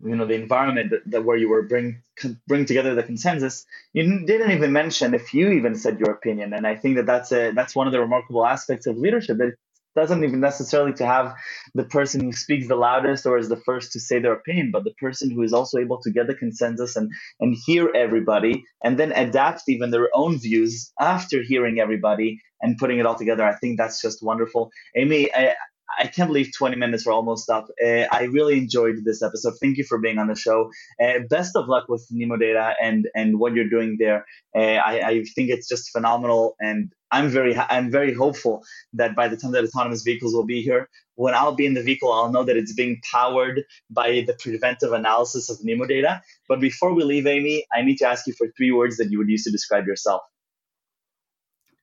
you 0.04 0.15
know 0.15 0.25
the 0.25 0.34
environment 0.34 0.89
that, 0.89 1.02
that 1.06 1.23
where 1.23 1.38
you 1.38 1.49
were 1.49 1.62
bring 1.62 2.02
bring 2.47 2.65
together 2.65 2.95
the 2.95 3.04
consensus, 3.04 3.65
you 3.93 4.25
didn't 4.25 4.52
even 4.52 4.73
mention 4.73 5.13
if 5.13 5.34
you 5.34 5.52
even 5.52 5.75
said 5.75 5.99
your 5.99 6.12
opinion. 6.12 6.54
And 6.54 6.65
I 6.65 6.75
think 6.75 6.95
that 6.95 7.06
that's 7.06 7.32
a 7.32 7.52
that's 7.52 7.75
one 7.75 7.86
of 7.86 7.93
the 7.93 7.99
remarkable 7.99 8.45
aspects 8.45 8.88
of 8.88 8.97
leadership 8.97 9.38
that 9.38 9.54
doesn't 9.95 10.23
even 10.23 10.39
necessarily 10.39 10.93
to 10.93 11.06
have 11.06 11.34
the 11.73 11.84
person 11.84 12.21
who 12.21 12.32
speaks 12.32 12.67
the 12.67 12.75
loudest 12.75 13.25
or 13.25 13.38
is 13.38 13.49
the 13.49 13.62
first 13.65 13.91
to 13.93 13.99
say 13.99 14.19
their 14.19 14.34
opinion, 14.34 14.71
but 14.71 14.84
the 14.84 14.93
person 14.99 15.32
who 15.32 15.41
is 15.43 15.54
also 15.54 15.78
able 15.78 15.99
to 16.02 16.12
get 16.12 16.28
the 16.28 16.36
consensus 16.36 16.95
and, 16.95 17.12
and 17.39 17.58
hear 17.65 17.91
everybody 17.95 18.63
and 18.84 18.97
then 18.97 19.12
adapt 19.12 19.63
even 19.67 19.91
their 19.91 20.10
own 20.13 20.38
views 20.39 20.91
after 20.99 21.41
hearing 21.43 21.80
everybody 21.80 22.39
and 22.62 22.78
putting 22.78 22.99
it 22.99 23.06
all 23.06 23.15
together. 23.15 23.43
I 23.43 23.56
think 23.56 23.78
that's 23.78 24.02
just 24.02 24.23
wonderful. 24.23 24.71
Amy, 24.95 25.34
I, 25.34 25.56
I 25.97 26.08
can't 26.08 26.30
believe 26.30 26.52
20 26.58 26.75
minutes 26.78 27.08
are 27.08 27.12
almost 27.12 27.49
up. 27.49 27.67
Uh, 27.84 28.06
I 28.12 28.23
really 28.32 28.58
enjoyed 28.58 28.95
this 29.04 29.21
episode. 29.23 29.56
Thank 29.62 29.78
you 29.78 29.84
for 29.84 29.97
being 29.97 30.17
on 30.17 30.28
the 30.28 30.36
show. 30.36 30.69
Uh, 31.04 31.19
best 31.30 31.56
of 31.56 31.67
luck 31.67 31.86
with 31.89 32.08
Nemo 32.12 32.38
Data 32.38 32.73
and 32.82 33.08
and 33.15 33.39
what 33.39 33.54
you're 33.54 33.69
doing 33.69 33.97
there. 33.99 34.25
Uh, 34.56 34.80
I, 34.80 35.02
I 35.08 35.23
think 35.36 35.49
it's 35.49 35.67
just 35.67 35.91
phenomenal, 35.91 36.56
and 36.60 36.91
I'm 37.12 37.30
very 37.30 37.58
I'm 37.58 37.89
very 37.89 38.13
hopeful 38.13 38.63
that 38.93 39.15
by 39.15 39.28
the 39.28 39.38
time 39.38 39.52
that 39.52 39.63
autonomous 39.63 40.04
vehicles 40.04 40.34
will 40.34 40.45
be 40.45 40.62
here, 40.62 40.89
when 41.15 41.34
I'll 41.34 41.56
be 41.56 41.65
in 41.65 41.74
the 41.74 41.84
vehicle, 41.84 42.12
I'll 42.12 42.32
know 42.32 42.43
that 42.43 42.56
it's 42.56 42.74
being 42.74 43.02
powered 43.12 43.63
by 43.89 44.24
the 44.26 44.34
preventive 44.39 44.93
analysis 44.93 45.50
of 45.50 45.58
Nemo 45.63 45.86
Data. 45.86 46.22
But 46.48 46.60
before 46.60 46.93
we 46.93 47.04
leave, 47.04 47.26
Amy, 47.26 47.65
I 47.74 47.82
need 47.82 47.98
to 47.98 48.08
ask 48.08 48.28
you 48.28 48.34
for 48.34 48.48
three 48.56 48.72
words 48.72 48.98
that 48.98 49.10
you 49.10 49.17
would 49.17 49.30
use 49.30 49.43
to 49.45 49.52
describe 49.52 49.88
yourself. 49.88 50.22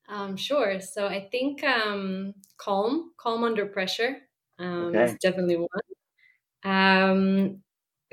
Um, 0.09 0.37
sure. 0.37 0.81
So 0.81 1.07
I 1.07 1.29
think 1.31 1.65
um, 1.65 2.35
calm, 2.59 3.11
calm 3.19 3.43
under 3.43 3.67
pressure 3.67 4.17
um, 4.59 4.87
okay. 4.87 5.05
is 5.05 5.17
definitely 5.21 5.57
one. 5.57 5.69
Um, 6.65 7.63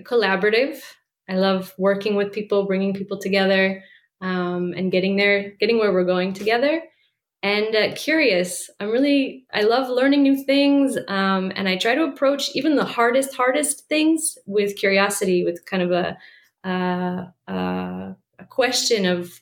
collaborative. 0.02 0.82
I 1.30 1.36
love 1.36 1.74
working 1.78 2.16
with 2.16 2.34
people, 2.34 2.66
bringing 2.66 2.94
people 2.94 3.20
together, 3.20 3.84
um, 4.22 4.74
and 4.76 4.92
getting 4.92 5.16
there, 5.16 5.52
getting 5.60 5.78
where 5.80 5.94
we're 5.94 6.06
going 6.06 6.34
together. 6.34 6.82
And 7.44 7.76
uh, 7.76 7.94
curious. 7.94 8.70
I'm 8.80 8.90
really, 8.90 9.46
I 9.54 9.64
love 9.64 9.90
learning 9.90 10.24
new 10.24 10.42
things. 10.46 10.98
Um, 11.10 11.52
and 11.58 11.68
I 11.68 11.76
try 11.76 11.94
to 11.94 12.06
approach 12.06 12.50
even 12.56 12.78
the 12.78 12.86
hardest, 12.86 13.36
hardest 13.36 13.90
things 13.90 14.38
with 14.46 14.78
curiosity, 14.78 15.44
with 15.44 15.66
kind 15.66 15.84
of 15.84 15.92
a, 15.92 16.18
uh, 16.66 17.52
uh, 17.52 18.14
a 18.40 18.46
question 18.50 19.06
of, 19.06 19.42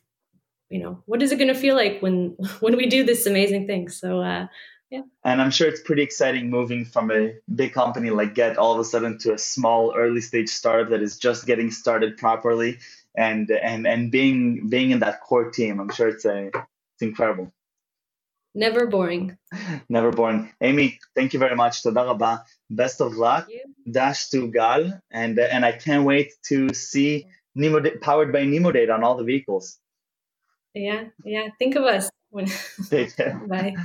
you 0.70 0.82
know, 0.82 1.04
what 1.06 1.22
is 1.22 1.32
it 1.32 1.38
going 1.38 1.54
to 1.54 1.60
feel 1.60 1.76
like 1.76 2.02
when, 2.02 2.36
when 2.60 2.76
we 2.76 2.88
do 2.88 3.04
this 3.04 3.28
amazing 3.28 3.68
thing? 3.68 3.88
So, 3.88 4.20
uh, 4.20 4.48
yeah. 4.90 5.04
And 5.24 5.40
I'm 5.40 5.52
sure 5.52 5.70
it's 5.70 5.82
pretty 5.82 6.02
exciting 6.02 6.50
moving 6.50 6.86
from 6.86 7.12
a 7.12 7.36
big 7.54 7.72
company 7.72 8.10
like 8.10 8.34
Gett 8.34 8.58
all 8.58 8.74
of 8.74 8.80
a 8.80 8.84
sudden 8.84 9.20
to 9.20 9.36
a 9.36 9.38
small 9.38 9.94
early 9.96 10.22
stage 10.22 10.50
startup 10.50 10.90
that 10.90 11.04
is 11.04 11.18
just 11.18 11.46
getting 11.46 11.72
started 11.72 12.18
properly 12.18 12.80
and 13.16 13.50
and 13.52 13.88
and 13.88 14.12
being 14.12 14.68
being 14.68 14.92
in 14.92 15.00
that 15.00 15.22
core 15.22 15.50
team. 15.50 15.80
I'm 15.80 15.92
sure 15.92 16.10
it's 16.10 16.26
a 16.26 16.48
it's 16.48 17.02
incredible. 17.02 17.54
Never 18.54 18.88
boring. 18.88 19.38
Never 19.90 20.12
boring. 20.12 20.52
Amy, 20.62 21.00
thank 21.16 21.34
you 21.34 21.40
very 21.40 21.56
much. 21.56 21.84
Toda 21.84 22.44
Best 22.70 23.02
of 23.02 23.14
luck. 23.14 23.48
Dash 23.90 24.30
to 24.30 24.52
Gal. 24.52 25.00
And, 25.10 25.40
uh, 25.40 25.44
and 25.44 25.64
I 25.64 25.72
can't 25.72 26.06
wait 26.06 26.34
to 26.48 26.74
see 26.74 27.28
Nemo 27.56 27.82
powered 28.02 28.34
by 28.34 28.44
Nemodata 28.44 28.94
on 28.94 29.04
all 29.04 29.16
the 29.16 29.24
vehicles. 29.24 29.78
Yeah, 30.74 31.06
yeah. 31.24 31.50
Think 31.60 31.76
of 31.76 31.84
us. 31.84 32.10
When... 32.30 32.48
Take 32.90 33.16
care. 33.16 33.42
Bye. 33.48 33.76